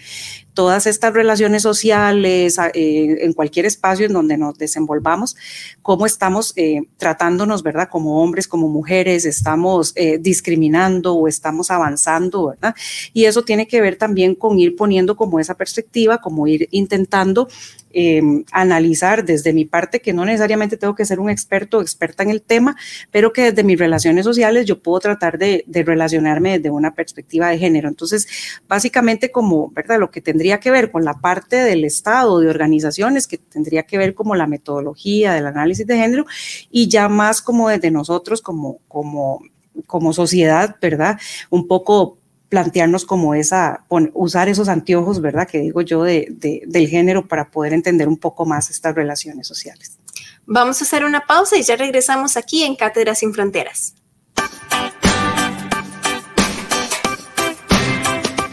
todas 0.55 0.87
estas 0.87 1.15
relaciones 1.15 1.63
sociales, 1.63 2.59
eh, 2.75 3.19
en 3.21 3.33
cualquier 3.33 3.67
espacio 3.67 4.07
en 4.07 4.13
donde 4.13 4.37
nos 4.37 4.59
desenvolvamos, 4.59 5.37
cómo 5.81 6.07
estamos 6.07 6.53
eh, 6.57 6.83
tratándonos, 6.99 7.63
¿verdad? 7.63 7.89
Como 7.91 8.23
hombres, 8.23 8.49
como 8.49 8.69
mujeres, 8.69 9.25
estamos 9.25 9.93
eh, 9.97 10.19
discriminando 10.19 11.15
o 11.15 11.29
estamos 11.29 11.71
avanzando, 11.71 12.49
¿verdad? 12.49 12.75
Y 13.13 13.25
eso 13.25 13.43
tiene 13.43 13.67
que 13.67 13.81
ver 13.81 13.97
también 13.97 14.35
con 14.35 14.59
ir 14.59 14.77
poniendo 14.77 15.17
como 15.17 15.41
esa 15.41 15.55
perspectiva, 15.55 16.19
como 16.19 16.47
ir 16.47 16.69
intentando 16.71 17.49
Em, 17.95 18.45
analizar 18.53 19.23
desde 19.23 19.53
mi 19.53 19.67
parte, 19.67 20.01
que 20.01 20.15
no 20.15 20.25
necesariamente 20.25 20.79
tengo 20.79 20.95
que 20.95 21.05
ser 21.05 21.21
un 21.21 21.29
experto 21.29 21.79
o 21.79 21.83
experta 21.83 22.23
en 22.23 22.31
el 22.31 22.41
tema, 22.41 22.75
pero 23.11 23.35
que 23.35 23.51
desde 23.51 23.65
mis 23.65 23.79
relaciones 23.79 24.25
sociales 24.25 24.65
yo 24.65 24.81
puedo 24.81 24.99
tratar 24.99 25.37
de, 25.37 25.65
relacionarme 25.69 26.59
desde 26.59 26.71
una 26.71 26.95
perspectiva 26.95 27.49
de 27.49 27.59
género. 27.59 27.89
Entonces, 27.89 28.27
básicamente 28.67 29.31
como, 29.31 29.71
¿verdad? 29.73 29.99
Lo 29.99 30.11
que 30.11 30.23
tendría 30.23 30.59
que 30.59 30.71
ver 30.71 30.91
con 30.91 31.05
la 31.05 31.21
parte 31.21 31.57
del 31.57 31.85
Estado, 31.85 32.41
de 32.41 32.49
organizaciones, 32.49 33.27
que 33.27 33.37
tendría 33.37 33.83
que 33.83 33.99
ver 33.99 34.15
como 34.15 34.35
la 34.37 34.47
metodología 34.47 35.35
del 35.35 35.47
análisis 35.47 35.87
de 35.87 35.97
género 35.97 36.25
y 36.71 36.89
ya 36.89 37.09
más 37.11 37.43
como 37.43 37.69
desde 37.69 37.91
nosotros 37.91 38.41
como, 38.41 38.79
como, 38.89 39.43
como 39.87 40.15
sociedad, 40.15 40.77
¿verdad? 40.81 41.19
Un 41.51 41.67
poco 41.67 42.22
plantearnos 42.53 43.07
como 43.07 43.35
esa, 43.35 43.87
usar 44.13 44.51
esos 44.51 44.69
anteojos, 44.69 45.23
¿verdad? 45.23 45.49
Que 45.49 45.59
digo 45.59 45.81
yo 45.81 46.03
de, 46.03 46.29
del 46.67 46.87
género 46.87 47.27
para 47.27 47.51
poder 47.51 47.73
entender 47.73 48.07
un 48.07 48.19
poco 48.19 48.45
más 48.45 48.69
estas 48.69 48.95
relaciones 48.95 49.47
sociales. 49.47 49.97
Vamos 50.45 50.79
a 50.79 50.85
hacer 50.85 51.07
una 51.07 51.23
pausa 51.23 51.57
y 51.57 51.63
ya 51.63 51.77
regresamos 51.77 52.37
aquí 52.37 52.63
en 52.63 52.77
Cátedras 52.77 53.21
sin 53.21 53.33
Fronteras. 53.33 53.95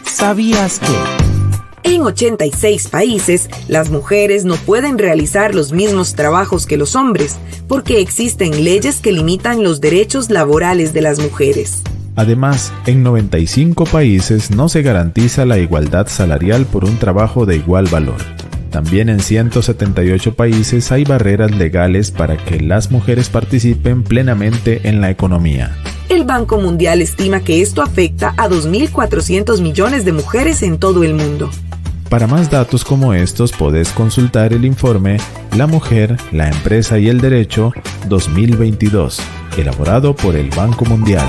¿Sabías 0.06 0.78
que? 0.78 1.90
En 1.90 2.00
86 2.00 2.88
países, 2.88 3.50
las 3.68 3.90
mujeres 3.90 4.46
no 4.46 4.56
pueden 4.56 4.96
realizar 4.96 5.54
los 5.54 5.72
mismos 5.72 6.14
trabajos 6.14 6.64
que 6.64 6.78
los 6.78 6.96
hombres 6.96 7.36
porque 7.68 8.00
existen 8.00 8.64
leyes 8.64 9.02
que 9.02 9.12
limitan 9.12 9.62
los 9.62 9.82
derechos 9.82 10.30
laborales 10.30 10.94
de 10.94 11.02
las 11.02 11.18
mujeres. 11.18 11.82
Además, 12.16 12.72
en 12.86 13.02
95 13.02 13.84
países 13.84 14.50
no 14.50 14.68
se 14.68 14.82
garantiza 14.82 15.46
la 15.46 15.58
igualdad 15.58 16.08
salarial 16.08 16.66
por 16.66 16.84
un 16.84 16.98
trabajo 16.98 17.46
de 17.46 17.56
igual 17.56 17.86
valor. 17.86 18.20
También 18.70 19.08
en 19.08 19.20
178 19.20 20.34
países 20.34 20.92
hay 20.92 21.04
barreras 21.04 21.50
legales 21.50 22.10
para 22.10 22.36
que 22.36 22.60
las 22.60 22.90
mujeres 22.90 23.28
participen 23.28 24.04
plenamente 24.04 24.88
en 24.88 25.00
la 25.00 25.10
economía. 25.10 25.76
El 26.08 26.24
Banco 26.24 26.58
Mundial 26.58 27.02
estima 27.02 27.40
que 27.40 27.62
esto 27.62 27.82
afecta 27.82 28.34
a 28.36 28.48
2.400 28.48 29.60
millones 29.60 30.04
de 30.04 30.12
mujeres 30.12 30.62
en 30.62 30.78
todo 30.78 31.04
el 31.04 31.14
mundo. 31.14 31.50
Para 32.08 32.26
más 32.26 32.50
datos 32.50 32.84
como 32.84 33.14
estos 33.14 33.52
podés 33.52 33.90
consultar 33.90 34.52
el 34.52 34.64
informe 34.64 35.18
La 35.56 35.68
Mujer, 35.68 36.16
la 36.32 36.48
Empresa 36.48 36.98
y 36.98 37.08
el 37.08 37.20
Derecho 37.20 37.72
2022, 38.08 39.20
elaborado 39.56 40.16
por 40.16 40.34
el 40.34 40.50
Banco 40.50 40.84
Mundial. 40.84 41.28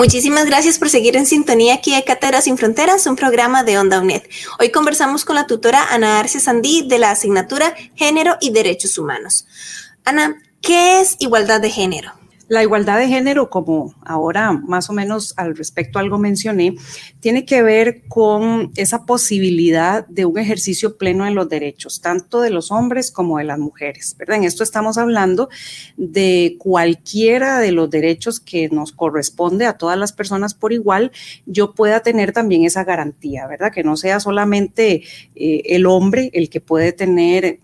Muchísimas 0.00 0.46
gracias 0.46 0.78
por 0.78 0.88
seguir 0.88 1.14
en 1.14 1.26
sintonía 1.26 1.74
aquí 1.74 1.94
de 1.94 2.02
Cátedras 2.02 2.44
sin 2.44 2.56
Fronteras, 2.56 3.06
un 3.06 3.16
programa 3.16 3.64
de 3.64 3.76
Onda 3.76 4.00
UNED. 4.00 4.22
Hoy 4.58 4.70
conversamos 4.70 5.26
con 5.26 5.36
la 5.36 5.46
tutora 5.46 5.88
Ana 5.90 6.18
Arce 6.18 6.40
Sandí 6.40 6.88
de 6.88 6.98
la 6.98 7.10
asignatura 7.10 7.74
Género 7.96 8.38
y 8.40 8.48
Derechos 8.48 8.96
Humanos. 8.96 9.46
Ana, 10.02 10.40
¿qué 10.62 11.02
es 11.02 11.16
igualdad 11.18 11.60
de 11.60 11.68
género? 11.68 12.12
La 12.50 12.64
igualdad 12.64 12.98
de 12.98 13.06
género, 13.06 13.48
como 13.48 13.94
ahora 14.04 14.50
más 14.50 14.90
o 14.90 14.92
menos 14.92 15.34
al 15.36 15.56
respecto 15.56 16.00
algo 16.00 16.18
mencioné, 16.18 16.74
tiene 17.20 17.44
que 17.44 17.62
ver 17.62 18.02
con 18.08 18.72
esa 18.74 19.06
posibilidad 19.06 20.04
de 20.08 20.24
un 20.24 20.36
ejercicio 20.36 20.98
pleno 20.98 21.28
en 21.28 21.36
los 21.36 21.48
derechos, 21.48 22.00
tanto 22.00 22.40
de 22.40 22.50
los 22.50 22.72
hombres 22.72 23.12
como 23.12 23.38
de 23.38 23.44
las 23.44 23.60
mujeres, 23.60 24.16
¿verdad? 24.18 24.38
En 24.38 24.42
esto 24.42 24.64
estamos 24.64 24.98
hablando 24.98 25.48
de 25.96 26.56
cualquiera 26.58 27.60
de 27.60 27.70
los 27.70 27.88
derechos 27.88 28.40
que 28.40 28.68
nos 28.68 28.90
corresponde 28.90 29.66
a 29.66 29.74
todas 29.74 29.96
las 29.96 30.12
personas 30.12 30.52
por 30.52 30.72
igual, 30.72 31.12
yo 31.46 31.72
pueda 31.72 32.00
tener 32.00 32.32
también 32.32 32.64
esa 32.64 32.82
garantía, 32.82 33.46
¿verdad? 33.46 33.70
Que 33.72 33.84
no 33.84 33.96
sea 33.96 34.18
solamente 34.18 35.04
eh, 35.36 35.62
el 35.66 35.86
hombre 35.86 36.32
el 36.32 36.50
que 36.50 36.60
puede 36.60 36.92
tener 36.92 37.44
eh, 37.44 37.60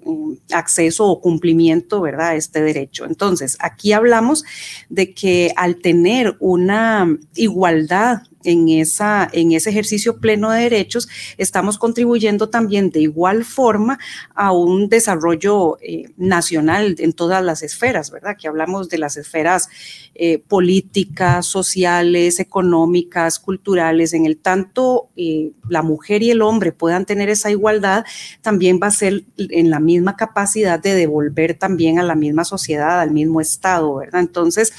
acceso 0.52 1.07
o 1.07 1.21
cumplimiento, 1.21 2.00
¿verdad? 2.00 2.28
A 2.28 2.37
este 2.37 2.62
derecho. 2.62 3.05
Entonces, 3.05 3.57
aquí 3.59 3.93
hablamos 3.93 4.45
de 4.88 5.14
que 5.14 5.52
al 5.56 5.76
tener 5.76 6.37
una 6.40 7.16
igualdad 7.35 8.23
en, 8.45 8.69
esa, 8.69 9.28
en 9.33 9.52
ese 9.52 9.71
ejercicio 9.71 10.19
pleno 10.19 10.50
de 10.50 10.62
derechos, 10.62 11.09
estamos 11.38 11.78
contribuyendo 11.78 12.49
también 12.49 12.90
de 12.90 13.00
igual 13.00 13.45
forma 13.45 13.99
a 14.35 14.52
un 14.52 14.88
desarrollo 14.88 15.78
eh, 15.81 16.05
nacional 16.16 16.97
en 16.99 17.12
todas 17.12 17.45
las 17.45 17.62
esferas, 17.62 18.11
¿verdad? 18.11 18.37
Que 18.38 18.49
hablamos 18.49 18.88
de 18.88 18.99
las 18.99 19.16
esferas 19.16 19.69
eh, 20.14 20.38
políticas, 20.38 21.47
sociales, 21.47 22.40
económicas, 22.40 23.38
culturales, 23.38 24.12
en 24.12 24.26
el 24.26 24.38
tanto 24.38 25.11
eh, 25.16 25.52
la 25.69 25.83
mujer 25.83 26.23
y 26.23 26.31
el 26.31 26.43
hombre 26.43 26.73
puedan 26.73 27.05
tener 27.05 27.28
esa 27.28 27.50
igualdad, 27.50 28.05
también 28.43 28.81
va 28.83 28.88
a 28.88 28.93
ser 28.93 29.25
en 29.37 29.71
la 29.71 29.81
misma 29.81 30.16
capacidad 30.16 30.81
de 30.81 30.95
devolver 30.95 31.55
también 31.55 31.99
a 31.99 32.02
la 32.02 32.14
misma 32.14 32.45
sociedad, 32.45 33.00
al 33.00 33.11
mismo 33.11 33.40
Estado, 33.40 33.97
¿verdad? 33.97 34.21
Entonces, 34.21 34.73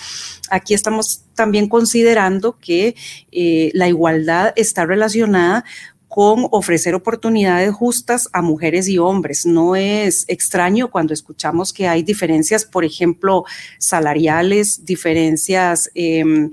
aquí 0.49 0.73
estamos 0.73 1.26
también 1.37 1.69
considerando 1.69 2.57
que 2.59 2.95
eh, 3.31 3.71
la 3.73 3.87
igualdad 3.87 4.51
está 4.57 4.85
relacionada 4.85 5.63
con 6.09 6.47
ofrecer 6.51 6.95
oportunidades 6.95 7.73
justas 7.73 8.27
a 8.33 8.41
mujeres 8.41 8.89
y 8.89 8.97
hombres. 8.97 9.45
No 9.45 9.75
es 9.75 10.25
extraño 10.27 10.89
cuando 10.89 11.13
escuchamos 11.13 11.71
que 11.71 11.87
hay 11.87 12.03
diferencias, 12.03 12.65
por 12.65 12.83
ejemplo, 12.83 13.45
salariales, 13.77 14.83
diferencias... 14.83 15.89
Eh, 15.95 16.49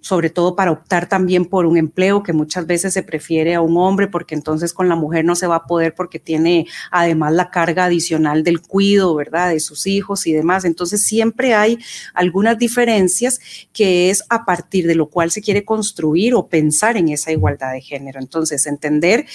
sobre 0.00 0.30
todo 0.30 0.56
para 0.56 0.72
optar 0.72 1.08
también 1.08 1.44
por 1.44 1.66
un 1.66 1.76
empleo 1.76 2.22
que 2.22 2.32
muchas 2.32 2.66
veces 2.66 2.92
se 2.92 3.02
prefiere 3.02 3.54
a 3.54 3.60
un 3.60 3.76
hombre 3.76 4.08
porque 4.08 4.34
entonces 4.34 4.72
con 4.72 4.88
la 4.88 4.96
mujer 4.96 5.24
no 5.24 5.36
se 5.36 5.46
va 5.46 5.56
a 5.56 5.66
poder 5.66 5.94
porque 5.94 6.18
tiene 6.18 6.66
además 6.90 7.32
la 7.32 7.50
carga 7.50 7.84
adicional 7.84 8.42
del 8.42 8.60
cuido, 8.60 9.14
¿verdad? 9.14 9.50
De 9.50 9.60
sus 9.60 9.86
hijos 9.86 10.26
y 10.26 10.32
demás. 10.32 10.64
Entonces 10.64 11.04
siempre 11.04 11.54
hay 11.54 11.78
algunas 12.14 12.58
diferencias 12.58 13.40
que 13.72 14.10
es 14.10 14.24
a 14.28 14.44
partir 14.44 14.86
de 14.86 14.94
lo 14.94 15.08
cual 15.08 15.30
se 15.30 15.42
quiere 15.42 15.64
construir 15.64 16.34
o 16.34 16.48
pensar 16.48 16.96
en 16.96 17.08
esa 17.10 17.30
igualdad 17.30 17.72
de 17.72 17.80
género. 17.80 18.20
Entonces 18.20 18.66
entender 18.66 19.26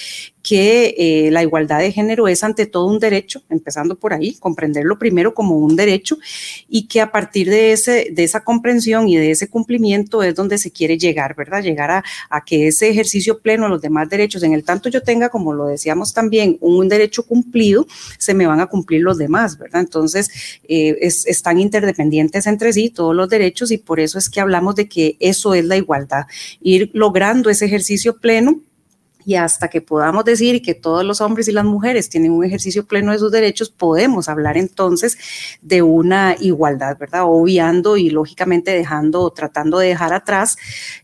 que 0.42 0.94
eh, 0.98 1.30
la 1.30 1.42
igualdad 1.42 1.78
de 1.78 1.90
género 1.90 2.28
es 2.28 2.44
ante 2.44 2.66
todo 2.66 2.86
un 2.86 2.98
derecho, 2.98 3.42
empezando 3.48 3.98
por 3.98 4.12
ahí, 4.12 4.34
comprenderlo 4.34 4.98
primero 4.98 5.32
como 5.32 5.56
un 5.56 5.74
derecho 5.74 6.18
y 6.68 6.86
que 6.86 7.00
a 7.00 7.10
partir 7.10 7.48
de, 7.48 7.72
ese, 7.72 8.08
de 8.12 8.24
esa 8.24 8.44
comprensión 8.44 9.08
y 9.08 9.16
de 9.16 9.30
ese 9.30 9.48
cumplimiento 9.48 10.22
es 10.22 10.33
donde 10.34 10.58
se 10.58 10.70
quiere 10.70 10.98
llegar, 10.98 11.34
¿verdad? 11.34 11.62
Llegar 11.62 11.90
a, 11.90 12.44
que 12.44 12.68
ese 12.68 12.88
ejercicio 12.88 13.38
pleno, 13.38 13.68
los 13.68 13.80
demás 13.80 14.08
derechos, 14.08 14.42
en 14.42 14.52
el 14.52 14.64
tanto 14.64 14.88
yo 14.88 15.02
tenga, 15.02 15.28
como 15.28 15.52
lo 15.52 15.66
decíamos 15.66 16.12
también, 16.12 16.58
un 16.60 16.88
derecho 16.88 17.24
cumplido, 17.24 17.86
se 18.18 18.34
me 18.34 18.46
van 18.46 18.60
a 18.60 18.66
cumplir 18.66 19.02
los 19.02 19.18
demás, 19.18 19.58
¿verdad? 19.58 19.80
Entonces, 19.80 20.30
eh, 20.68 20.96
están 21.00 21.58
interdependientes 21.58 22.46
entre 22.46 22.72
sí 22.72 22.90
todos 22.90 23.14
los 23.14 23.28
derechos 23.28 23.70
y 23.70 23.78
por 23.78 24.00
eso 24.00 24.18
es 24.18 24.28
que 24.28 24.40
hablamos 24.40 24.74
de 24.74 24.88
que 24.88 25.16
eso 25.20 25.54
es 25.54 25.64
la 25.64 25.76
igualdad, 25.76 26.26
ir 26.60 26.90
logrando 26.92 27.50
ese 27.50 27.64
ejercicio 27.64 28.18
pleno 28.18 28.60
y 29.24 29.36
hasta 29.36 29.68
que 29.68 29.80
podamos 29.80 30.24
decir 30.24 30.62
que 30.62 30.74
todos 30.74 31.04
los 31.04 31.20
hombres 31.20 31.48
y 31.48 31.52
las 31.52 31.64
mujeres 31.64 32.08
tienen 32.08 32.32
un 32.32 32.44
ejercicio 32.44 32.86
pleno 32.86 33.12
de 33.12 33.18
sus 33.18 33.32
derechos, 33.32 33.70
podemos 33.70 34.28
hablar 34.28 34.56
entonces 34.56 35.18
de 35.62 35.82
una 35.82 36.36
igualdad, 36.38 36.98
¿verdad? 36.98 37.22
Obviando 37.24 37.96
y 37.96 38.10
lógicamente 38.10 38.70
dejando 38.72 39.22
o 39.22 39.30
tratando 39.32 39.78
de 39.78 39.88
dejar 39.88 40.12
atrás 40.12 40.56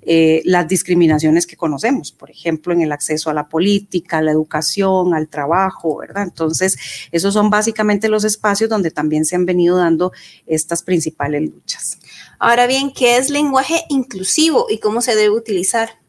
eh, 0.03 0.43
las 0.45 0.69
discriminaciones 0.69 1.47
que 1.47 1.57
conocemos, 1.57 2.13
por 2.13 2.31
ejemplo, 2.31 2.73
en 2.73 2.83
el 2.83 2.93
acceso 2.93 3.31
a 3.31 3.35
la 3.35 3.49
política, 3.49 4.19
a 4.19 4.23
la 4.23 4.33
educación, 4.33 5.15
al 5.15 5.29
trabajo, 5.29 5.99
¿verdad? 5.99 6.25
Entonces, 6.25 6.79
esos 7.13 7.35
son 7.35 7.51
básicamente 7.51 8.09
los 8.09 8.25
espacios 8.25 8.69
donde 8.71 8.91
también 8.91 9.25
se 9.25 9.37
han 9.37 9.47
venido 9.47 9.77
dando 9.77 10.13
estas 10.47 10.83
principales 10.83 11.43
luchas. 11.43 11.99
Ahora 12.39 12.67
bien, 12.67 12.93
¿qué 12.93 13.17
es 13.17 13.31
lenguaje 13.31 13.85
inclusivo 13.89 14.67
y 14.71 14.79
cómo 14.79 15.03
se 15.03 15.15
debe 15.15 15.31
utilizar? 15.31 16.00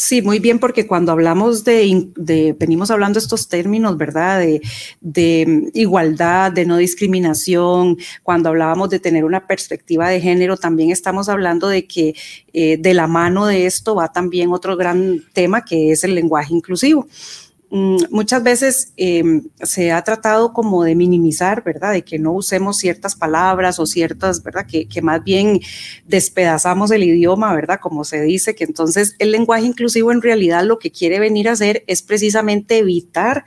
Sí, 0.00 0.22
muy 0.22 0.38
bien, 0.38 0.58
porque 0.58 0.86
cuando 0.86 1.12
hablamos 1.12 1.62
de, 1.62 2.54
venimos 2.58 2.90
hablando 2.90 3.18
estos 3.18 3.48
términos, 3.48 3.98
¿verdad? 3.98 4.40
De, 4.40 5.70
igualdad, 5.74 6.50
de 6.50 6.64
no 6.64 6.78
discriminación, 6.78 7.98
cuando 8.22 8.48
hablábamos 8.48 8.88
de 8.88 8.98
tener 8.98 9.26
una 9.26 9.46
perspectiva 9.46 10.08
de 10.08 10.18
género, 10.18 10.56
también 10.56 10.90
estamos 10.90 11.28
hablando 11.28 11.68
de 11.68 11.86
que 11.86 12.14
eh, 12.54 12.78
de 12.78 12.94
la 12.94 13.08
mano 13.08 13.44
de 13.44 13.66
esto 13.66 13.94
va 13.94 14.10
también 14.10 14.54
otro 14.54 14.74
gran 14.74 15.22
tema 15.34 15.66
que 15.66 15.92
es 15.92 16.02
el 16.02 16.14
lenguaje 16.14 16.54
inclusivo. 16.54 17.06
Mm, 17.72 17.98
muchas 18.10 18.42
veces 18.42 18.92
em, 18.96 19.44
se 19.62 19.92
ha 19.92 20.02
tratado 20.02 20.52
como 20.52 20.82
de 20.82 20.96
minimizar, 20.96 21.62
¿verdad? 21.62 21.92
De 21.92 22.02
que 22.02 22.18
no 22.18 22.32
usemos 22.32 22.78
ciertas 22.78 23.14
palabras 23.14 23.78
o 23.78 23.86
ciertas, 23.86 24.42
¿verdad? 24.42 24.66
Que, 24.66 24.88
que, 24.88 25.02
más 25.02 25.22
bien 25.22 25.60
despedazamos 26.04 26.90
el 26.90 27.04
idioma, 27.04 27.54
¿verdad? 27.54 27.78
Como 27.80 28.04
se 28.04 28.22
dice, 28.22 28.56
que 28.56 28.64
entonces 28.64 29.14
el 29.20 29.30
lenguaje 29.30 29.66
inclusivo 29.66 30.10
en 30.10 30.20
realidad 30.20 30.64
lo 30.64 30.80
que 30.80 30.90
quiere 30.90 31.20
venir 31.20 31.48
a 31.48 31.52
hacer 31.52 31.84
es 31.86 32.02
precisamente 32.02 32.78
evitar 32.78 33.44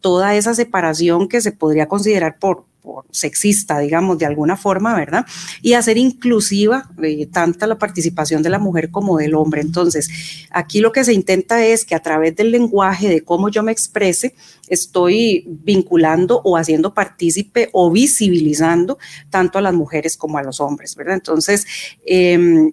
toda 0.00 0.34
esa 0.34 0.54
separación 0.54 1.28
que 1.28 1.40
se 1.40 1.52
podría 1.52 1.86
considerar 1.86 2.38
por, 2.40 2.64
sexista, 3.10 3.78
digamos, 3.78 4.18
de 4.18 4.26
alguna 4.26 4.56
forma, 4.56 4.94
¿verdad? 4.94 5.26
Y 5.62 5.74
hacer 5.74 5.98
inclusiva 5.98 6.90
eh, 7.02 7.26
tanta 7.26 7.66
la 7.66 7.78
participación 7.78 8.42
de 8.42 8.50
la 8.50 8.58
mujer 8.58 8.90
como 8.90 9.18
del 9.18 9.34
hombre. 9.34 9.60
Entonces, 9.60 10.08
aquí 10.50 10.80
lo 10.80 10.92
que 10.92 11.04
se 11.04 11.12
intenta 11.12 11.64
es 11.64 11.84
que 11.84 11.94
a 11.94 12.02
través 12.02 12.36
del 12.36 12.50
lenguaje, 12.50 13.08
de 13.08 13.22
cómo 13.22 13.48
yo 13.48 13.62
me 13.62 13.72
exprese, 13.72 14.34
estoy 14.68 15.44
vinculando 15.46 16.40
o 16.44 16.56
haciendo 16.56 16.94
partícipe 16.94 17.68
o 17.72 17.90
visibilizando 17.90 18.98
tanto 19.30 19.58
a 19.58 19.62
las 19.62 19.74
mujeres 19.74 20.16
como 20.16 20.38
a 20.38 20.42
los 20.42 20.60
hombres, 20.60 20.94
¿verdad? 20.96 21.14
Entonces, 21.14 21.66
eh, 22.06 22.72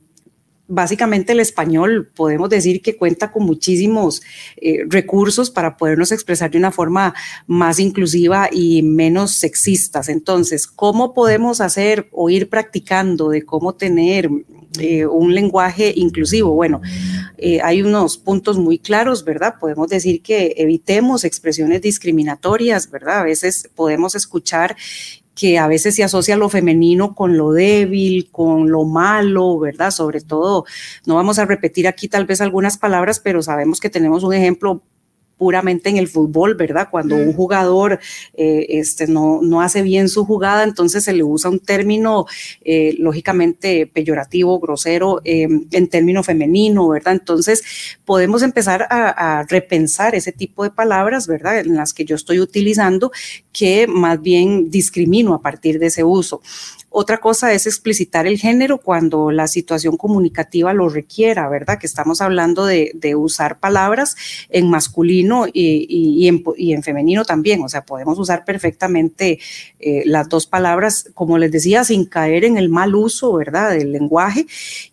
básicamente 0.67 1.33
el 1.33 1.39
español 1.39 2.11
podemos 2.13 2.49
decir 2.49 2.81
que 2.81 2.97
cuenta 2.97 3.31
con 3.31 3.45
muchísimos 3.45 4.21
eh, 4.57 4.83
recursos 4.87 5.49
para 5.49 5.77
podernos 5.77 6.11
expresar 6.11 6.51
de 6.51 6.57
una 6.57 6.71
forma 6.71 7.13
más 7.45 7.79
inclusiva 7.79 8.49
y 8.51 8.83
menos 8.83 9.31
sexistas. 9.31 10.09
Entonces, 10.09 10.67
¿cómo 10.67 11.13
podemos 11.13 11.61
hacer 11.61 12.09
o 12.11 12.29
ir 12.29 12.49
practicando 12.49 13.29
de 13.29 13.43
cómo 13.43 13.75
tener 13.75 14.29
eh, 14.79 15.05
un 15.05 15.33
lenguaje 15.33 15.93
inclusivo? 15.95 16.53
Bueno, 16.53 16.81
eh, 17.37 17.61
hay 17.61 17.81
unos 17.81 18.17
puntos 18.17 18.57
muy 18.57 18.79
claros, 18.79 19.23
¿verdad? 19.23 19.55
Podemos 19.59 19.87
decir 19.87 20.21
que 20.21 20.55
evitemos 20.57 21.23
expresiones 21.23 21.81
discriminatorias, 21.81 22.89
¿verdad? 22.91 23.19
A 23.19 23.23
veces 23.23 23.69
podemos 23.75 24.15
escuchar 24.15 24.75
que 25.37 25.59
a 25.59 25.67
veces 25.67 25.95
se 25.95 26.03
asocia 26.03 26.35
lo 26.35 26.49
femenino 26.49 27.13
con 27.13 27.37
lo 27.37 27.51
débil, 27.51 28.29
con 28.31 28.71
lo 28.71 28.85
malo, 28.85 29.59
¿verdad? 29.59 29.91
Sobre 29.91 30.21
todo, 30.21 30.65
no 31.05 31.15
vamos 31.15 31.37
a 31.37 31.45
repetir 31.45 31.87
aquí 31.87 32.07
tal 32.07 32.25
vez 32.25 32.41
algunas 32.41 32.77
palabras, 32.77 33.19
pero 33.19 33.43
sabemos 33.43 33.79
que 33.79 33.91
tenemos 33.91 34.23
un 34.23 34.33
ejemplo 34.33 34.81
puramente 35.37 35.89
en 35.89 35.97
el 35.97 36.07
fútbol, 36.07 36.55
¿verdad? 36.55 36.89
Cuando 36.89 37.15
un 37.15 37.33
jugador 37.33 37.99
eh, 38.33 38.65
este, 38.69 39.07
no, 39.07 39.39
no, 39.41 39.61
hace 39.61 39.81
bien 39.81 40.09
su 40.09 40.25
jugada, 40.25 40.63
entonces 40.63 41.03
se 41.03 41.13
le 41.13 41.23
usa 41.23 41.49
un 41.49 41.59
término 41.59 42.25
eh, 42.63 42.95
lógicamente 42.99 43.87
peyorativo, 43.87 44.59
grosero, 44.59 45.21
em, 45.23 45.67
en 45.71 45.87
término 45.87 46.23
femenino, 46.23 46.87
¿verdad? 46.89 47.13
Entonces 47.13 47.63
podemos 48.05 48.41
empezar 48.41 48.87
a, 48.89 49.39
a, 49.39 49.43
repensar 49.43 50.15
ese 50.15 50.31
tipo 50.31 50.63
de 50.63 50.71
palabras, 50.71 51.27
¿verdad? 51.27 51.59
En 51.59 51.75
las 51.75 51.93
que 51.93 52.05
yo 52.05 52.15
estoy 52.15 52.39
utilizando 52.39 53.11
que 53.53 53.87
más 53.87 54.21
bien 54.21 54.69
discrimino 54.69 55.33
a 55.33 55.41
partir 55.41 55.79
de 55.79 55.87
ese 55.87 56.03
uso. 56.03 56.41
Otra 56.99 57.19
cosa 57.19 57.53
es 57.53 57.67
explicitar 57.67 58.25
el 58.25 58.39
género 58.39 58.79
cuando 58.79 59.29
la 59.29 59.47
situación 59.47 59.97
comunicativa 59.97 60.73
lo 60.73 60.89
requiera, 60.89 61.47
¿verdad? 61.47 61.77
Que 61.77 61.85
estamos 61.85 62.21
hablando 62.21 62.65
de, 62.65 62.93
usar 63.15 63.59
palabras 63.59 64.15
en 64.49 64.69
masculino 64.69 65.26
y, 65.51 66.27
en, 66.27 66.83
femenino 66.83 67.25
también. 67.25 67.63
O 67.63 67.69
sea, 67.69 67.85
podemos 67.85 68.17
usar 68.19 68.45
perfectamente 68.45 69.39
eh, 69.79 70.03
las 70.05 70.29
dos 70.29 70.47
palabras, 70.47 71.09
como 71.13 71.37
les 71.37 71.51
decía, 71.51 71.83
sin 71.83 72.05
caer 72.05 72.45
en 72.45 72.57
el 72.57 72.69
mal 72.69 72.95
uso, 72.95 73.33
¿verdad? 73.33 73.71
Del 73.71 73.91
lenguaje. 73.91 74.45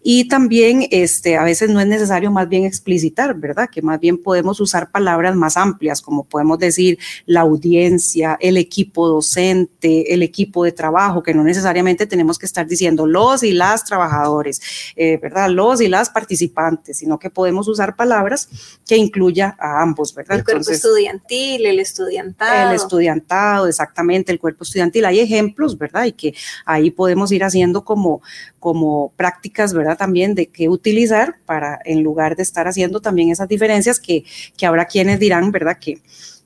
Y 0.02 0.28
también 0.28 0.86
este, 0.90 1.36
a 1.36 1.44
veces 1.44 1.70
no 1.70 1.80
es 1.80 1.86
necesario 1.86 2.30
más 2.30 2.48
bien 2.48 2.64
explicitar, 2.64 3.34
¿verdad? 3.34 3.68
Que 3.70 3.82
más 3.82 4.00
bien 4.00 4.22
podemos 4.22 4.60
usar 4.60 4.90
palabras 4.90 5.36
más 5.36 5.56
amplias, 5.56 6.02
como 6.02 6.24
podemos 6.24 6.58
decir 6.58 6.98
la 7.26 7.40
audiencia, 7.40 8.36
el 8.40 8.56
equipo 8.56 9.08
docente, 9.08 10.12
el 10.12 10.22
equipo 10.22 10.64
de 10.64 10.72
trabajo, 10.72 11.22
que 11.22 11.34
no 11.34 11.44
necesariamente 11.44 12.06
tenemos 12.06 12.38
que 12.38 12.46
estar 12.46 12.66
diciendo 12.66 13.06
los 13.06 13.42
y 13.42 13.52
las 13.52 13.84
trabajadores, 13.84 14.60
eh, 14.96 15.18
¿verdad? 15.20 15.48
Los 15.50 15.80
y 15.80 15.88
las 15.88 16.10
participantes, 16.10 16.98
sino 16.98 17.18
que 17.18 17.30
podemos 17.30 17.68
usar 17.68 17.96
palabras 17.96 18.48
que 18.86 18.96
incluya 18.96 19.56
a 19.58 19.82
ambos, 19.82 20.14
¿verdad? 20.14 20.23
El 20.28 20.44
cuerpo 20.44 20.70
estudiantil, 20.70 21.66
el 21.66 21.80
estudiantado. 21.80 22.70
El 22.70 22.76
estudiantado, 22.76 23.66
exactamente, 23.66 24.32
el 24.32 24.38
cuerpo 24.38 24.64
estudiantil. 24.64 25.04
Hay 25.04 25.20
ejemplos, 25.20 25.76
¿verdad? 25.76 26.04
Y 26.04 26.12
que 26.12 26.34
ahí 26.64 26.90
podemos 26.90 27.32
ir 27.32 27.44
haciendo 27.44 27.84
como, 27.84 28.22
como 28.60 29.12
prácticas, 29.16 29.74
¿verdad? 29.74 29.96
También 29.96 30.34
de 30.34 30.46
qué 30.46 30.68
utilizar 30.68 31.36
para, 31.44 31.80
en 31.84 32.02
lugar 32.02 32.36
de 32.36 32.42
estar 32.42 32.68
haciendo 32.68 33.00
también 33.00 33.30
esas 33.30 33.48
diferencias 33.48 34.00
que, 34.00 34.24
que 34.56 34.66
habrá 34.66 34.86
quienes 34.86 35.18
dirán, 35.18 35.50
¿verdad? 35.50 35.78
Que 35.78 36.00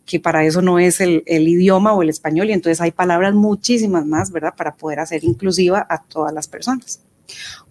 que 0.09 0.19
para 0.19 0.45
eso 0.45 0.63
no 0.63 0.79
es 0.79 1.01
el, 1.01 1.23
idioma 1.27 1.93
o 1.93 2.03
el 2.03 2.09
español 2.09 2.49
y 2.49 2.55
entonces 2.55 2.81
hay 2.81 2.91
palabras 2.91 3.35
muchísimas 3.35 4.07
más, 4.07 4.33
¿verdad? 4.33 4.55
Para 4.57 4.75
poder 4.75 5.01
hacer 5.01 5.23
inclusiva 5.23 5.87
a 5.89 6.03
todas 6.03 6.33
las 6.33 6.49
personas. 6.49 7.01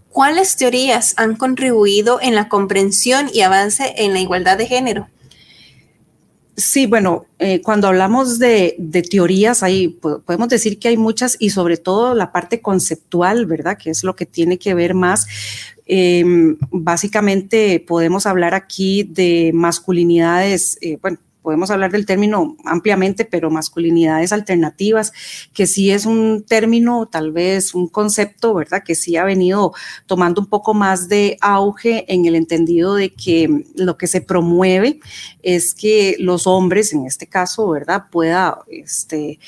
¿Cuáles 0.09 0.55
teorías 0.55 1.15
han 1.17 1.35
contribuido 1.35 2.19
en 2.21 2.35
la 2.35 2.47
comprensión 2.47 3.29
y 3.33 3.41
avance 3.41 3.93
en 3.97 4.13
la 4.13 4.19
igualdad 4.19 4.57
de 4.57 4.67
género? 4.67 5.09
Sí, 6.59 6.87
bueno, 6.87 7.27
eh, 7.37 7.61
cuando 7.61 7.87
hablamos 7.87 8.39
de, 8.39 8.75
teorías, 9.11 9.61
hay, 9.61 9.89
podemos 9.89 10.49
decir 10.49 10.79
que 10.79 10.87
hay 10.87 10.97
muchas 10.97 11.37
y 11.39 11.51
sobre 11.51 11.77
todo 11.77 12.15
la 12.15 12.31
parte 12.31 12.61
conceptual, 12.61 13.45
¿verdad? 13.45 13.77
Que 13.77 13.91
es 13.91 14.03
lo 14.03 14.15
que 14.15 14.25
tiene 14.25 14.57
que 14.57 14.73
ver 14.73 14.95
más. 14.95 15.27
Em, 15.85 16.57
básicamente 16.71 17.79
podemos 17.79 18.25
hablar 18.25 18.55
aquí 18.55 19.03
de 19.03 19.51
masculinidades, 19.53 20.79
eh, 20.81 20.97
bueno, 20.99 21.19
podemos 21.47 21.71
hablar 21.71 21.93
del 21.93 22.05
término 22.05 22.57
ampliamente, 22.65 23.23
pero 23.23 23.49
masculinidades 23.49 24.33
alternativas, 24.33 25.13
que 25.53 25.65
sí 25.65 25.91
es 25.91 26.05
un 26.05 26.43
término, 26.45 27.05
tal 27.05 27.31
vez 27.31 27.73
un 27.73 27.87
concepto, 27.87 28.53
¿verdad? 28.53 28.83
Que 28.83 28.95
sí 28.95 29.15
ha 29.15 29.23
venido 29.23 29.71
tomando 30.07 30.41
un 30.41 30.47
poco 30.47 30.73
más 30.73 31.07
de 31.07 31.37
auge 31.39 32.03
en 32.13 32.25
el 32.25 32.35
entendido 32.35 32.95
de 32.95 33.13
que 33.13 33.63
lo 33.77 33.97
que 33.97 34.07
se 34.07 34.19
promueve 34.19 34.99
es 35.41 35.73
que 35.73 36.17
los 36.19 36.47
hombres, 36.47 36.91
en 36.91 37.05
este 37.05 37.27
caso, 37.27 37.69
¿verdad? 37.69 38.07
Pueda 38.11 38.59
este, 38.69 39.39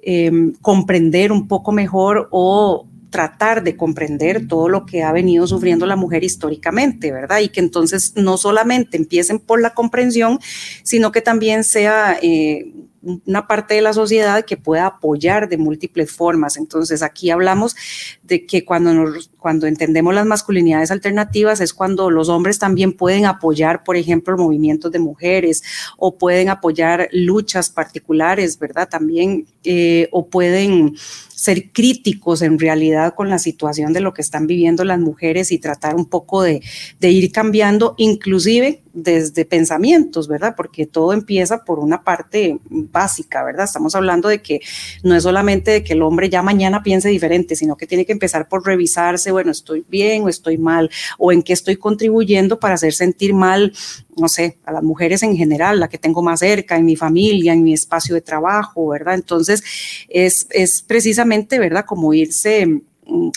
em, 0.00 0.54
comprender 0.62 1.32
un 1.32 1.48
poco 1.48 1.70
mejor 1.70 2.28
o 2.30 2.86
tratar 3.12 3.62
de 3.62 3.76
comprender 3.76 4.48
todo 4.48 4.68
lo 4.68 4.86
que 4.86 5.04
ha 5.04 5.12
venido 5.12 5.46
sufriendo 5.46 5.86
la 5.86 5.94
mujer 5.94 6.24
históricamente, 6.24 7.12
¿verdad? 7.12 7.40
Y 7.40 7.50
que 7.50 7.60
entonces 7.60 8.14
no 8.16 8.38
solamente 8.38 8.96
empiecen 8.96 9.38
por 9.38 9.60
la 9.60 9.74
comprensión, 9.74 10.40
sino 10.82 11.12
que 11.12 11.20
también 11.20 11.62
sea 11.62 12.18
eh, 12.22 12.72
una 13.02 13.46
parte 13.46 13.74
de 13.74 13.82
la 13.82 13.92
sociedad 13.92 14.44
que 14.44 14.56
pueda 14.56 14.86
apoyar 14.86 15.48
de 15.48 15.58
múltiples 15.58 16.10
formas. 16.10 16.56
Entonces, 16.56 17.02
aquí 17.02 17.30
hablamos 17.30 17.76
de 18.22 18.46
que 18.46 18.64
cuando, 18.64 18.94
nos, 18.94 19.30
cuando 19.38 19.66
entendemos 19.66 20.14
las 20.14 20.24
masculinidades 20.24 20.90
alternativas 20.90 21.60
es 21.60 21.74
cuando 21.74 22.10
los 22.10 22.28
hombres 22.28 22.58
también 22.58 22.92
pueden 22.92 23.26
apoyar, 23.26 23.84
por 23.84 23.96
ejemplo, 23.96 24.38
movimientos 24.38 24.90
de 24.90 25.00
mujeres 25.00 25.62
o 25.98 26.16
pueden 26.16 26.48
apoyar 26.48 27.08
luchas 27.12 27.70
particulares, 27.70 28.58
¿verdad? 28.58 28.88
También, 28.88 29.46
eh, 29.64 30.08
o 30.12 30.28
pueden 30.28 30.94
ser 31.42 31.72
críticos 31.72 32.40
en 32.40 32.56
realidad 32.56 33.16
con 33.16 33.28
la 33.28 33.40
situación 33.40 33.92
de 33.92 33.98
lo 33.98 34.14
que 34.14 34.22
están 34.22 34.46
viviendo 34.46 34.84
las 34.84 35.00
mujeres 35.00 35.50
y 35.50 35.58
tratar 35.58 35.96
un 35.96 36.06
poco 36.06 36.40
de, 36.40 36.62
ir 37.00 37.32
cambiando, 37.32 37.96
inclusive 37.98 38.80
desde 38.92 39.44
pensamientos, 39.44 40.28
¿verdad? 40.28 40.54
Porque 40.56 40.86
todo 40.86 41.12
empieza 41.12 41.64
por 41.64 41.80
una 41.80 42.04
parte 42.04 42.58
básica, 42.68 43.42
¿verdad? 43.42 43.64
Estamos 43.64 43.96
hablando 43.96 44.28
de 44.28 44.40
que 44.40 44.60
no 45.02 45.16
es 45.16 45.24
solamente 45.24 45.72
de 45.72 45.82
que 45.82 45.94
el 45.94 46.02
hombre 46.02 46.30
ya 46.30 46.42
mañana 46.42 46.84
piense 46.84 47.08
diferente, 47.08 47.56
sino 47.56 47.76
que 47.76 47.88
tiene 47.88 48.06
que 48.06 48.12
empezar 48.12 48.46
por 48.46 48.64
revisarse, 48.64 49.32
bueno, 49.32 49.50
estoy 49.50 49.84
bien 49.88 50.22
o 50.22 50.28
estoy 50.28 50.58
mal, 50.58 50.90
o 51.18 51.32
en 51.32 51.42
qué 51.42 51.54
estoy 51.54 51.76
contribuyendo 51.76 52.60
para 52.60 52.74
hacer 52.74 52.92
sentir 52.92 53.34
mal 53.34 53.72
no 54.16 54.28
sé, 54.28 54.58
a 54.64 54.72
las 54.72 54.82
mujeres 54.82 55.22
en 55.22 55.36
general, 55.36 55.80
la 55.80 55.88
que 55.88 55.98
tengo 55.98 56.22
más 56.22 56.40
cerca, 56.40 56.76
en 56.76 56.84
mi 56.84 56.96
familia, 56.96 57.52
en 57.52 57.62
mi 57.62 57.72
espacio 57.72 58.14
de 58.14 58.20
trabajo, 58.20 58.88
¿verdad? 58.88 59.14
Entonces, 59.14 59.62
es, 60.08 60.46
es 60.50 60.82
precisamente, 60.82 61.58
¿verdad? 61.58 61.84
Como 61.86 62.12
irse 62.14 62.82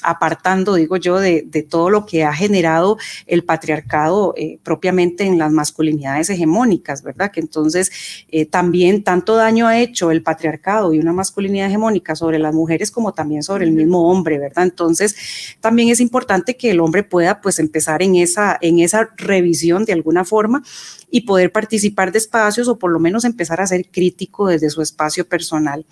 apartando, 0.03 0.75
digo 0.75 0.97
yo, 0.97 1.19
de, 1.19 1.41
todo 1.69 1.89
lo 1.89 2.05
que 2.05 2.23
ha 2.23 2.33
generado 2.33 2.97
el 3.25 3.43
patriarcado 3.43 4.33
eh, 4.37 4.59
propiamente 4.63 5.25
en 5.25 5.39
las 5.39 5.51
masculinidades 5.51 6.29
hegemónicas, 6.29 7.01
¿verdad? 7.01 7.31
Que 7.31 7.39
entonces 7.39 7.91
eh, 8.29 8.45
también 8.45 9.03
tanto 9.03 9.35
daño 9.35 9.67
ha 9.67 9.79
hecho 9.79 10.11
el 10.11 10.21
patriarcado 10.21 10.93
y 10.93 10.99
una 10.99 11.13
masculinidad 11.13 11.67
hegemónica 11.67 12.15
sobre 12.15 12.37
las 12.37 12.53
mujeres 12.53 12.91
como 12.91 13.13
también 13.13 13.41
sobre 13.41 13.65
el 13.65 13.71
mismo 13.71 14.09
hombre, 14.09 14.37
¿verdad? 14.37 14.65
Entonces 14.65 15.15
también 15.59 15.89
es 15.89 15.99
importante 15.99 16.55
que 16.55 16.71
el 16.71 16.79
hombre 16.79 17.03
pueda 17.03 17.41
pues 17.41 17.57
empezar 17.57 18.03
en 18.03 18.15
esa, 18.15 18.57
en 18.61 18.79
esa 18.79 19.09
revisión 19.17 19.85
de 19.85 19.93
alguna 19.93 20.25
forma 20.25 20.63
y 21.09 21.21
poder 21.21 21.51
participar 21.51 22.11
de 22.11 22.19
espacios 22.19 22.67
o 22.67 22.77
por 22.77 22.91
lo 22.91 22.99
menos 22.99 23.25
empezar 23.25 23.61
a 23.61 23.67
ser 23.67 23.87
crítico 23.89 24.47
desde 24.47 24.69
su 24.69 24.81
espacio 24.81 25.27
personal. 25.27 25.85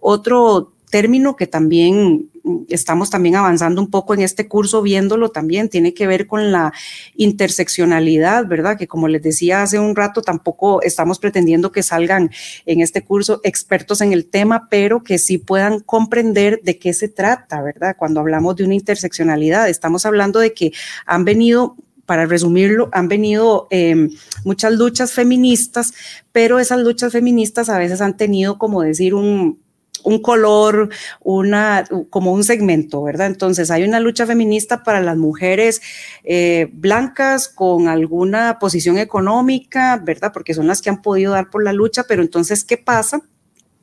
Otro 0.00 0.74
término 0.90 1.36
que 1.36 1.46
también 1.46 2.30
estamos 2.68 3.10
también 3.10 3.36
avanzando 3.36 3.80
un 3.80 3.90
poco 3.90 4.14
en 4.14 4.20
este 4.20 4.48
curso, 4.48 4.82
viéndolo 4.82 5.30
también, 5.30 5.68
tiene 5.68 5.94
que 5.94 6.06
ver 6.06 6.26
con 6.26 6.52
la 6.52 6.72
interseccionalidad, 7.16 8.46
¿verdad? 8.46 8.76
Que 8.76 8.86
como 8.86 9.08
les 9.08 9.22
decía 9.22 9.62
hace 9.62 9.78
un 9.78 9.96
rato, 9.96 10.22
tampoco 10.22 10.82
estamos 10.82 11.18
pretendiendo 11.18 11.72
que 11.72 11.82
salgan 11.82 12.30
en 12.66 12.80
este 12.80 13.02
curso 13.02 13.40
expertos 13.44 14.00
en 14.02 14.12
el 14.12 14.26
tema, 14.26 14.68
pero 14.68 15.02
que 15.02 15.18
sí 15.18 15.38
puedan 15.38 15.80
comprender 15.80 16.60
de 16.62 16.78
qué 16.78 16.92
se 16.92 17.08
trata, 17.08 17.62
¿verdad? 17.62 17.96
Cuando 17.98 18.20
hablamos 18.20 18.56
de 18.56 18.64
una 18.64 18.74
interseccionalidad, 18.74 19.68
estamos 19.68 20.04
hablando 20.04 20.38
de 20.38 20.52
que 20.52 20.72
han 21.06 21.24
venido 21.24 21.76
para 22.04 22.26
resumirlo, 22.26 22.90
han 22.92 23.08
venido 23.08 23.66
em, 23.70 24.10
muchas 24.44 24.74
luchas 24.74 25.12
feministas, 25.12 25.94
pero 26.32 26.58
esas 26.58 26.80
luchas 26.80 27.12
feministas 27.12 27.70
a 27.70 27.78
veces 27.78 28.02
han 28.02 28.18
tenido, 28.18 28.58
como 28.58 28.82
decir, 28.82 29.14
un, 29.14 29.63
un 30.04 30.20
color, 30.20 30.90
una, 31.20 31.84
como 32.10 32.32
un 32.32 32.44
segmento, 32.44 33.02
¿verdad? 33.02 33.26
Entonces 33.26 33.70
hay 33.70 33.82
una 33.84 34.00
lucha 34.00 34.26
feminista 34.26 34.82
para 34.82 35.00
las 35.00 35.16
mujeres 35.16 35.82
eh, 36.22 36.68
blancas 36.72 37.48
con 37.48 37.88
alguna 37.88 38.58
posición 38.60 38.98
económica, 38.98 40.00
¿verdad? 40.02 40.32
Porque 40.32 40.54
son 40.54 40.66
las 40.66 40.80
que 40.80 40.90
han 40.90 41.02
podido 41.02 41.32
dar 41.32 41.50
por 41.50 41.64
la 41.64 41.72
lucha, 41.72 42.04
pero 42.06 42.22
entonces, 42.22 42.64
¿qué 42.64 42.76
pasa? 42.76 43.22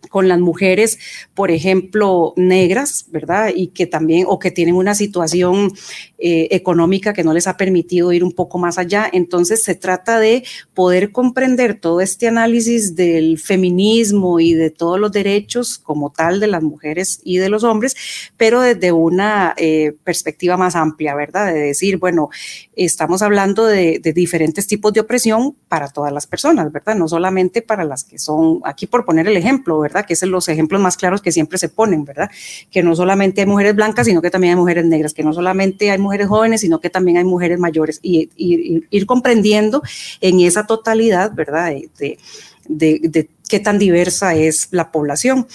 Con 0.10 0.28
las 0.28 0.40
mujeres, 0.40 1.00
por 1.34 1.52
ejemplo, 1.52 2.34
negras, 2.36 3.06
¿verdad? 3.10 3.52
Y 3.56 3.68
que 3.68 3.86
también, 3.86 4.26
o 4.28 4.40
que 4.40 4.52
tienen 4.52 4.76
una 4.76 4.96
situación 4.96 5.74
eh, 6.18 6.48
económica 6.52 7.14
que 7.14 7.24
no 7.24 7.34
les 7.34 7.48
ha 7.48 7.58
permitido 7.58 8.12
ir 8.14 8.24
un 8.24 8.32
poco 8.32 8.58
más 8.58 8.78
allá. 8.78 9.10
Entonces 9.12 9.64
se 9.64 9.76
trata 9.76 10.20
de 10.20 10.44
poder 10.74 11.12
comprender 11.12 11.80
todo 11.80 12.02
este 12.02 12.28
análisis 12.28 12.96
del 12.96 13.40
feminismo 13.40 14.40
y 14.40 14.54
de 14.54 14.70
todos 14.70 15.00
los 15.00 15.12
derechos 15.12 15.78
como 15.78 16.12
tal 16.12 16.40
de 16.40 16.48
las 16.48 16.64
mujeres 16.64 17.22
y 17.24 17.38
de 17.38 17.50
los 17.50 17.64
hombres, 17.64 17.96
pero 18.38 18.62
desde 18.62 18.92
una 18.92 19.54
eh, 19.58 19.94
perspectiva 20.04 20.58
más 20.58 20.76
amplia, 20.76 21.16
¿verdad? 21.16 21.54
De 21.54 21.60
decir, 21.60 21.98
bueno, 21.98 22.30
estamos 22.76 23.22
hablando 23.22 23.66
de, 23.66 24.00
de, 24.00 24.14
diferentes 24.14 24.68
tipos 24.68 24.94
de 24.94 25.00
opresión 25.00 25.56
para 25.68 25.88
todas 25.88 26.12
las 26.12 26.28
personas, 26.28 26.72
¿verdad? 26.72 26.96
No 26.96 27.08
solamente 27.08 27.62
para 27.62 27.84
las 27.84 28.04
que 28.04 28.20
son, 28.20 28.62
aquí 28.64 28.88
por 28.88 29.06
poner 29.06 29.28
el 29.28 29.38
ejemplo, 29.38 29.80
¿verdad? 29.80 29.91
Que 30.06 30.14
es 30.14 30.22
los 30.24 30.48
ejemplos 30.50 30.82
más 30.82 30.98
claros 30.98 31.22
que 31.22 31.32
siempre 31.32 31.58
se 31.58 31.70
ponen, 31.70 32.06
¿verdad? 32.06 32.30
Que 32.70 32.84
no 32.84 32.96
solamente 32.96 33.42
hay 33.42 33.48
mujeres 33.48 33.76
blancas, 33.76 34.06
sino 34.06 34.22
que 34.22 34.30
también 34.30 34.52
hay 34.52 34.60
mujeres 34.60 34.86
negras, 34.86 35.14
que 35.14 35.24
no 35.24 35.34
solamente 35.34 35.90
hay 35.90 35.98
mujeres 35.98 36.12
mujeres 36.12 36.28
jóvenes, 36.28 36.62
sino 36.62 36.82
que 36.82 36.90
también 36.90 37.18
hay 37.18 37.24
mujeres 37.24 37.58
mayores 37.58 38.00
y, 38.02 38.30
ir 38.38 39.06
comprendiendo 39.06 39.82
en 40.20 40.42
esa 40.42 40.66
totalidad, 40.66 41.34
¿verdad? 41.34 41.74
De, 41.98 42.20
de, 42.68 43.30
qué 43.48 43.60
tan 43.60 43.80
diversa 43.80 44.36
es 44.36 44.68
la 44.72 44.92
población. 44.92 45.48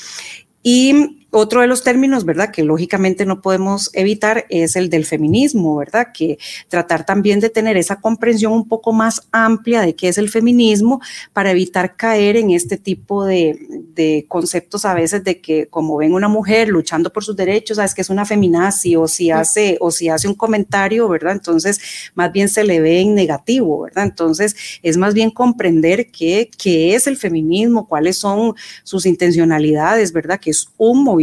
Y 0.63 1.26
otro 1.31 1.61
de 1.61 1.67
los 1.67 1.83
términos, 1.83 2.25
¿verdad? 2.25 2.51
Que 2.51 2.63
lógicamente 2.63 3.27
no 3.27 3.43
podemos 3.43 3.91
evitar 3.93 4.47
es 4.49 4.77
el 4.77 4.89
del 4.89 5.05
feminismo, 5.05 5.77
¿verdad? 5.77 6.09
Que 6.15 6.39
tratar 6.69 7.05
también 7.05 7.41
de 7.41 7.51
tener 7.51 7.77
esa 7.77 8.01
comprensión 8.01 8.53
un 8.53 8.69
poco 8.69 8.93
más 8.93 9.23
amplia 9.33 9.83
de 9.83 9.95
qué 9.95 10.09
es 10.09 10.19
el 10.19 10.31
feminismo 10.31 11.01
para 11.33 11.51
evitar 11.51 11.97
caer 11.97 12.37
en 12.37 12.51
este 12.51 12.77
tipo 12.77 13.25
de, 13.25 13.59
de 13.95 14.25
conceptos 14.29 14.85
a 14.85 14.95
veces 14.95 15.25
de 15.25 15.41
que 15.41 15.67
como 15.67 15.97
ven 15.97 16.15
una 16.15 16.29
mujer 16.29 16.69
luchando 16.69 17.13
por 17.13 17.25
sus 17.25 17.37
derechos, 17.37 17.77
sabes 17.77 17.95
que 17.95 18.03
es 18.03 18.11
una 18.11 18.25
feminazi 18.25 18.97
o 18.97 19.09
si 19.09 19.31
hace 19.31 19.77
o 19.81 19.91
si 19.91 20.09
hace 20.09 20.29
un 20.29 20.35
comentario, 20.35 21.09
¿verdad? 21.09 21.33
Entonces, 21.33 21.81
más 22.15 22.33
bien 22.33 22.49
se 22.49 22.65
le 22.65 22.81
ve 22.81 23.01
en 23.01 23.15
negativo, 23.15 23.83
¿verdad? 23.83 24.05
Entonces, 24.05 24.57
es 24.83 24.97
más 24.97 25.13
bien 25.13 25.31
comprender 25.31 26.11
qué, 26.11 26.51
qué 26.57 26.95
es 26.95 27.07
el 27.07 27.17
feminismo, 27.17 27.89
cuáles 27.89 28.19
son 28.19 28.55
sus 28.85 29.07
intencionalidades, 29.07 30.13
¿verdad? 30.13 30.41
Que 30.41 30.51
es 30.51 30.69
un 30.79 31.05
movimiento 31.05 31.16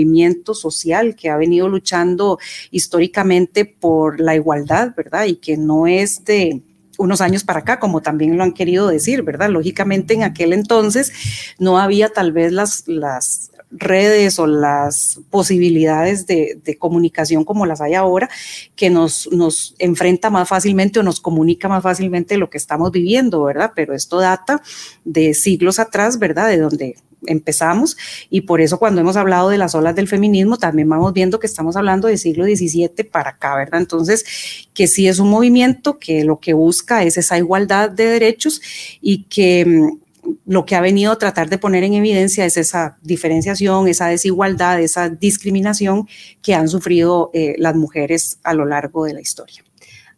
social 0.54 1.16
que 1.16 1.30
ha 1.30 1.38
venido 1.38 1.70
luchando 1.70 2.40
históricamente 2.72 3.66
por 3.66 4.20
la 4.20 4.36
igualdad, 4.36 4.94
¿verdad? 4.96 5.26
Y 5.26 5.36
que 5.36 5.58
no 5.58 5.88
es 5.88 6.24
de 6.26 6.62
unos 6.98 7.22
años 7.22 7.44
para 7.44 7.60
acá, 7.60 7.80
como 7.80 8.02
también 8.02 8.38
lo 8.38 8.44
han 8.44 8.54
querido 8.54 8.88
decir, 8.88 9.24
¿verdad? 9.24 9.50
Lógicamente 9.50 10.14
en 10.14 10.24
aquel 10.24 10.54
entonces 10.54 11.12
no 11.58 11.80
había 11.80 12.10
tal 12.10 12.32
vez 12.32 12.52
las, 12.52 12.88
las 12.88 13.52
redes 13.74 14.40
o 14.40 14.48
las 14.48 15.20
posibilidades 15.30 16.28
de, 16.28 16.60
comunicación 16.80 17.44
como 17.44 17.66
las 17.66 17.82
hay 17.82 17.94
ahora, 17.94 18.30
que 18.76 18.90
nos, 18.90 19.30
nos 19.32 19.76
enfrenta 19.80 20.30
más 20.30 20.50
fácilmente 20.50 21.00
o 21.00 21.04
nos 21.04 21.20
comunica 21.20 21.68
más 21.68 21.84
fácilmente 21.84 22.38
lo 22.38 22.50
que 22.50 22.58
estamos 22.58 22.92
viviendo, 22.92 23.44
¿verdad? 23.44 23.72
Pero 23.76 23.94
esto 23.94 24.20
data 24.20 24.62
de 25.06 25.34
siglos 25.34 25.80
atrás, 25.80 26.20
¿verdad? 26.20 26.50
De 26.50 26.58
donde 26.58 26.96
empezamos 27.26 27.98
y 28.30 28.42
por 28.42 28.62
eso 28.62 28.80
cuando 28.80 29.02
hemos 29.02 29.16
hablado 29.16 29.50
de 29.50 29.58
las 29.58 29.76
olas 29.76 29.96
del 29.96 30.08
feminismo 30.08 30.58
también 30.58 30.90
vamos 30.90 31.14
viendo 31.14 31.40
que 31.40 31.48
estamos 31.48 31.76
hablando 31.76 32.08
del 32.08 32.18
siglo 32.18 32.44
XVII 32.44 32.90
para 33.10 33.32
acá, 33.32 33.56
¿verdad? 33.56 33.80
Entonces, 33.80 34.26
que 34.74 34.88
sí 34.88 35.08
es 35.08 35.20
un 35.20 35.30
movimiento 35.30 36.00
que 36.00 36.24
lo 36.24 36.40
que 36.40 36.54
busca 36.54 37.04
es 37.04 37.18
esa 37.18 37.38
igualdad 37.38 37.90
de 37.90 38.06
derechos 38.08 38.62
y 39.02 39.24
que 39.24 39.66
mm, 39.66 40.03
lo 40.46 40.66
que 40.66 40.76
ha 40.76 40.82
venido 40.82 41.12
a 41.12 41.18
tratar 41.18 41.50
de 41.50 41.58
poner 41.58 41.84
en 41.84 41.94
evidencia 41.94 42.46
es 42.46 42.58
esa 42.58 42.98
diferenciación, 43.02 43.88
esa 43.88 44.08
desigualdad, 44.08 44.82
esa 44.82 45.10
discriminación 45.10 46.08
que 46.42 46.56
han 46.56 46.70
sufrido 46.70 47.30
eh, 47.34 47.56
las 47.58 47.76
mujeres 47.76 48.40
a 48.44 48.54
lo 48.54 48.66
largo 48.66 49.06
de 49.06 49.14
la 49.14 49.22
historia. 49.22 49.64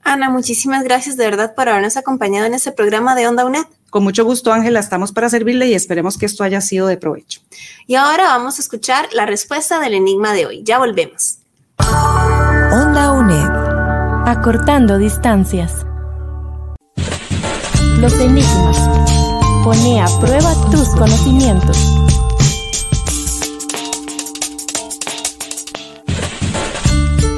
Ana, 0.03 0.29
muchísimas 0.29 0.83
gracias 0.83 1.17
de 1.17 1.25
verdad 1.25 1.55
por 1.55 1.67
habernos 1.67 1.97
acompañado 1.97 2.45
en 2.45 2.53
este 2.53 2.71
programa 2.71 3.15
de 3.15 3.27
Onda 3.27 3.43
UNED. 3.43 3.65
Con 3.89 4.03
mucho 4.03 4.23
gusto, 4.23 4.53
Ángela, 4.53 4.79
estamos 4.79 5.11
para 5.11 5.29
servirle 5.29 5.67
y 5.67 5.73
esperemos 5.73 6.17
que 6.17 6.27
esto 6.27 6.43
haya 6.43 6.61
sido 6.61 6.85
de 6.85 6.97
provecho. 6.97 7.41
Y 7.87 7.95
ahora 7.95 8.25
vamos 8.25 8.59
a 8.59 8.61
escuchar 8.61 9.07
la 9.13 9.25
respuesta 9.25 9.79
del 9.79 9.95
enigma 9.95 10.33
de 10.33 10.45
hoy. 10.45 10.63
Ya 10.63 10.77
volvemos. 10.77 11.39
Onda 11.79 13.13
UNED. 13.13 13.49
Acortando 14.27 14.97
distancias. 14.97 15.85
Los 17.99 18.13
enigmas. 18.19 19.04
Pone 19.65 19.99
a 19.99 20.05
prueba 20.19 20.53
tus 20.69 20.89
conocimientos. 20.89 21.75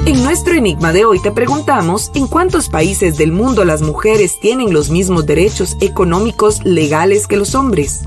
En 0.04 0.22
nuestro 0.22 0.52
enigma 0.52 0.92
de 0.92 1.06
hoy 1.06 1.22
te 1.22 1.32
preguntamos 1.32 2.10
en 2.14 2.26
cuántos 2.26 2.68
países 2.68 3.16
del 3.16 3.32
mundo 3.32 3.64
las 3.64 3.80
mujeres 3.80 4.38
tienen 4.42 4.74
los 4.74 4.90
mismos 4.90 5.24
derechos 5.24 5.78
económicos 5.80 6.62
legales 6.66 7.26
que 7.26 7.38
los 7.38 7.54
hombres. 7.54 8.02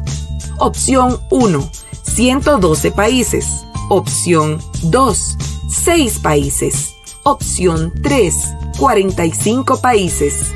Opción 0.59 1.19
1, 1.31 1.71
112 2.03 2.91
países. 2.91 3.47
Opción 3.89 4.61
2, 4.83 5.37
6 5.67 6.19
países. 6.19 6.93
Opción 7.23 7.91
3, 8.03 8.35
45 8.77 9.81
países. 9.81 10.53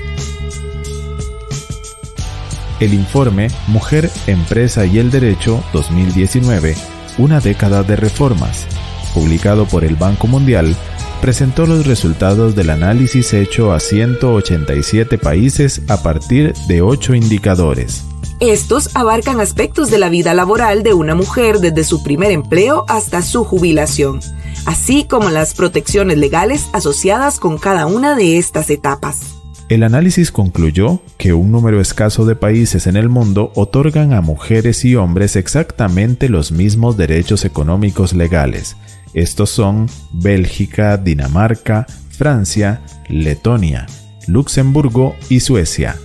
El 2.79 2.93
informe 2.93 3.47
Mujer, 3.67 4.11
Empresa 4.27 4.85
y 4.85 4.99
el 4.99 5.09
Derecho 5.09 5.63
2019, 5.71 6.75
una 7.17 7.39
década 7.39 7.83
de 7.83 7.95
reformas, 7.95 8.67
publicado 9.13 9.65
por 9.65 9.85
el 9.85 9.95
Banco 9.95 10.27
Mundial, 10.27 10.75
presentó 11.21 11.65
los 11.65 11.87
resultados 11.87 12.53
del 12.53 12.69
análisis 12.69 13.33
hecho 13.33 13.71
a 13.71 13.79
187 13.79 15.17
países 15.17 15.81
a 15.87 16.03
partir 16.03 16.53
de 16.67 16.81
8 16.81 17.15
indicadores. 17.15 18.03
Estos 18.41 18.93
abarcan 18.93 19.39
aspectos 19.39 19.89
de 19.89 19.97
la 19.97 20.09
vida 20.09 20.33
laboral 20.33 20.83
de 20.83 20.93
una 20.93 21.15
mujer 21.15 21.59
desde 21.59 21.85
su 21.85 22.03
primer 22.03 22.31
empleo 22.31 22.83
hasta 22.89 23.21
su 23.21 23.45
jubilación, 23.45 24.19
así 24.65 25.05
como 25.05 25.29
las 25.29 25.53
protecciones 25.53 26.17
legales 26.17 26.67
asociadas 26.73 27.39
con 27.39 27.57
cada 27.57 27.85
una 27.85 28.15
de 28.15 28.37
estas 28.37 28.69
etapas. 28.69 29.35
El 29.67 29.81
análisis 29.81 30.31
concluyó 30.31 31.01
que 31.17 31.33
un 31.33 31.51
número 31.51 31.81
escaso 31.81 32.25
de 32.25 32.35
países 32.35 32.85
en 32.85 32.97
el 32.97 33.09
mundo 33.09 33.51
otorgan 33.55 34.13
a 34.13 34.21
mujeres 34.21 34.85
y 34.85 34.95
hombres 34.95 35.35
exactamente 35.35 36.29
los 36.29 36.51
mismos 36.51 36.97
derechos 36.97 37.45
económicos 37.45 38.13
legales, 38.13 38.75
estos 39.15 39.49
son 39.49 39.89
Bélgica, 40.11 40.97
Dinamarca, 40.97 41.87
Francia, 42.09 42.81
Letonia, 43.07 43.87
Luxemburgo 44.27 45.15
y 45.29 45.39
Suecia. 45.39 45.97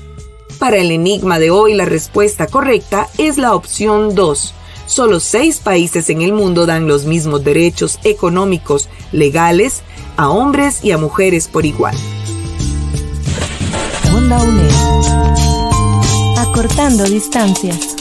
Para 0.61 0.77
el 0.77 0.92
enigma 0.92 1.40
de 1.40 1.51
hoy, 1.51 1.75
la 1.75 1.87
respuesta 1.87 2.46
correcta 2.46 3.09
es 3.18 3.37
la 3.37 3.57
opción 3.57 4.14
2. 4.14 4.55
Solo 4.87 5.18
seis 5.18 5.59
países 5.59 6.09
en 6.09 6.23
el 6.23 6.33
mundo 6.33 6.66
dan 6.66 6.87
los 6.87 7.05
mismos 7.05 7.42
derechos 7.42 7.99
económicos 8.05 8.88
legales 9.11 9.83
a 10.16 10.31
hombres 10.31 10.85
y 10.85 10.92
a 10.92 10.99
mujeres 10.99 11.49
por 11.49 11.66
igual. 11.66 11.96
Acortando 16.38 17.02
distancias. 17.02 17.96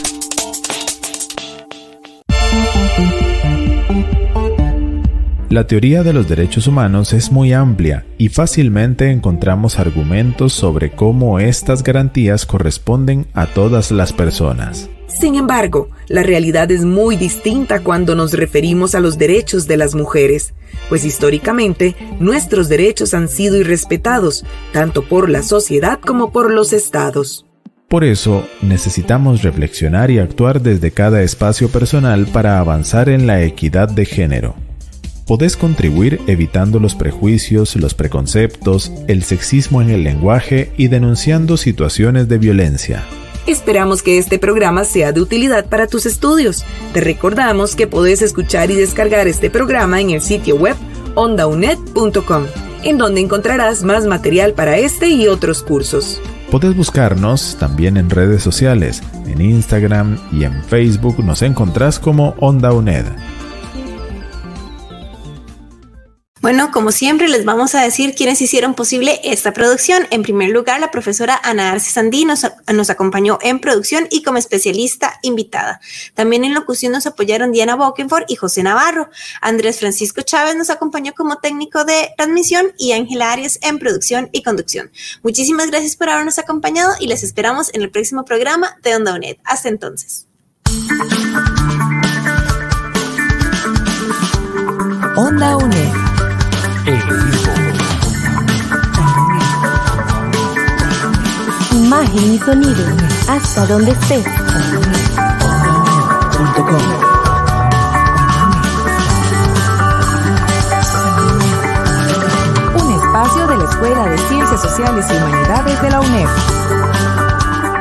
La 5.48 5.66
teoría 5.66 6.04
de 6.04 6.12
los 6.12 6.28
derechos 6.28 6.68
humanos 6.68 7.12
es 7.14 7.32
muy 7.32 7.52
amplia 7.52 8.06
y 8.16 8.28
fácilmente 8.28 9.10
encontramos 9.10 9.80
argumentos 9.80 10.52
sobre 10.52 10.92
cómo 10.92 11.40
estas 11.40 11.82
garantías 11.82 12.46
corresponden 12.46 13.26
a 13.34 13.46
todas 13.46 13.90
las 13.90 14.12
personas. 14.12 14.88
Sin 15.18 15.34
embargo, 15.34 15.88
la 16.08 16.22
realidad 16.22 16.70
es 16.70 16.84
muy 16.84 17.16
distinta 17.16 17.80
cuando 17.80 18.14
nos 18.14 18.32
referimos 18.32 18.94
a 18.94 19.00
los 19.00 19.18
derechos 19.18 19.66
de 19.66 19.76
las 19.76 19.94
mujeres, 19.94 20.54
pues 20.88 21.04
históricamente 21.04 21.96
nuestros 22.20 22.68
derechos 22.68 23.14
han 23.14 23.28
sido 23.28 23.56
irrespetados, 23.56 24.44
tanto 24.72 25.02
por 25.02 25.28
la 25.28 25.42
sociedad 25.42 25.98
como 26.00 26.32
por 26.32 26.50
los 26.50 26.72
estados. 26.72 27.46
Por 27.88 28.04
eso, 28.04 28.46
necesitamos 28.62 29.42
reflexionar 29.42 30.10
y 30.10 30.20
actuar 30.20 30.60
desde 30.60 30.92
cada 30.92 31.22
espacio 31.22 31.68
personal 31.68 32.26
para 32.26 32.60
avanzar 32.60 33.08
en 33.08 33.26
la 33.26 33.42
equidad 33.42 33.88
de 33.88 34.04
género 34.04 34.54
podés 35.30 35.56
contribuir 35.56 36.20
evitando 36.26 36.80
los 36.80 36.96
prejuicios, 36.96 37.76
los 37.76 37.94
preconceptos, 37.94 38.90
el 39.06 39.22
sexismo 39.22 39.80
en 39.80 39.90
el 39.90 40.02
lenguaje 40.02 40.72
y 40.76 40.88
denunciando 40.88 41.56
situaciones 41.56 42.26
de 42.26 42.38
violencia. 42.38 43.04
Esperamos 43.46 44.02
que 44.02 44.18
este 44.18 44.38
programa 44.38 44.84
sea 44.84 45.12
de 45.12 45.20
utilidad 45.20 45.66
para 45.66 45.86
tus 45.86 46.06
estudios. 46.06 46.64
Te 46.92 47.00
recordamos 47.00 47.74
que 47.74 47.86
podés 47.86 48.22
escuchar 48.22 48.70
y 48.70 48.76
descargar 48.76 49.28
este 49.28 49.50
programa 49.50 50.00
en 50.00 50.10
el 50.10 50.20
sitio 50.20 50.56
web 50.56 50.76
ondaunet.com, 51.14 52.44
en 52.82 52.98
donde 52.98 53.20
encontrarás 53.20 53.82
más 53.82 54.06
material 54.06 54.52
para 54.52 54.78
este 54.78 55.08
y 55.08 55.26
otros 55.28 55.62
cursos. 55.62 56.20
Podés 56.50 56.76
buscarnos 56.76 57.56
también 57.58 57.96
en 57.96 58.10
redes 58.10 58.42
sociales, 58.42 59.02
en 59.26 59.40
Instagram 59.40 60.18
y 60.32 60.44
en 60.44 60.64
Facebook 60.64 61.24
nos 61.24 61.42
encontrás 61.42 61.98
como 61.98 62.34
Onda 62.38 62.70
Bueno, 66.40 66.70
como 66.72 66.90
siempre, 66.90 67.28
les 67.28 67.44
vamos 67.44 67.74
a 67.74 67.82
decir 67.82 68.14
quiénes 68.14 68.40
hicieron 68.40 68.72
posible 68.72 69.20
esta 69.24 69.52
producción. 69.52 70.06
En 70.10 70.22
primer 70.22 70.48
lugar, 70.48 70.80
la 70.80 70.90
profesora 70.90 71.38
Ana 71.42 71.70
Arce 71.70 71.90
Sandí 71.90 72.24
nos, 72.24 72.44
acompañó 72.88 73.38
en 73.42 73.60
producción 73.60 74.06
y 74.10 74.22
como 74.22 74.38
especialista 74.38 75.18
invitada. 75.20 75.82
También 76.14 76.44
en 76.44 76.54
locución 76.54 76.92
nos 76.92 77.06
apoyaron 77.06 77.52
Diana 77.52 77.76
Bokenford 77.76 78.24
y 78.26 78.36
José 78.36 78.62
Navarro. 78.62 79.10
Andrés 79.42 79.80
Francisco 79.80 80.22
Chávez 80.22 80.56
nos 80.56 80.70
acompañó 80.70 81.12
como 81.14 81.36
técnico 81.36 81.84
de 81.84 82.08
transmisión 82.16 82.72
y 82.78 82.92
Ángela 82.92 83.32
Arias 83.32 83.58
en 83.60 83.78
producción 83.78 84.30
y 84.32 84.42
conducción. 84.42 84.90
Muchísimas 85.22 85.66
gracias 85.70 85.94
por 85.94 86.08
habernos 86.08 86.38
acompañado 86.38 86.94
y 87.00 87.06
les 87.06 87.22
esperamos 87.22 87.68
en 87.74 87.82
el 87.82 87.90
próximo 87.90 88.24
programa 88.24 88.78
de 88.82 88.96
Onda 88.96 89.12
UNED. 89.14 89.36
Hasta 89.44 89.68
entonces. 89.68 90.26
Onda 95.16 95.58
UNED 95.58 95.99
Imagen 102.00 102.32
y 102.32 102.38
sonido, 102.38 102.84
hasta 103.28 103.66
donde 103.66 103.90
estés. 103.90 104.24
Un 112.74 112.92
espacio 112.92 113.46
de 113.48 113.56
la 113.58 113.64
Escuela 113.64 114.06
de 114.06 114.16
Ciencias 114.16 114.62
Sociales 114.62 115.06
y 115.10 115.14
Humanidades 115.14 115.82
de 115.82 115.90
la 115.90 116.00
UNED. 116.00 116.26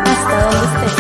Hasta 0.03 0.43
donde 0.43 0.65
estés. 0.65 0.95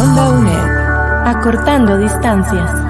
Onda 0.00 0.28
UNED. 0.30 1.26
Acortando 1.26 1.96
distancias. 1.98 2.87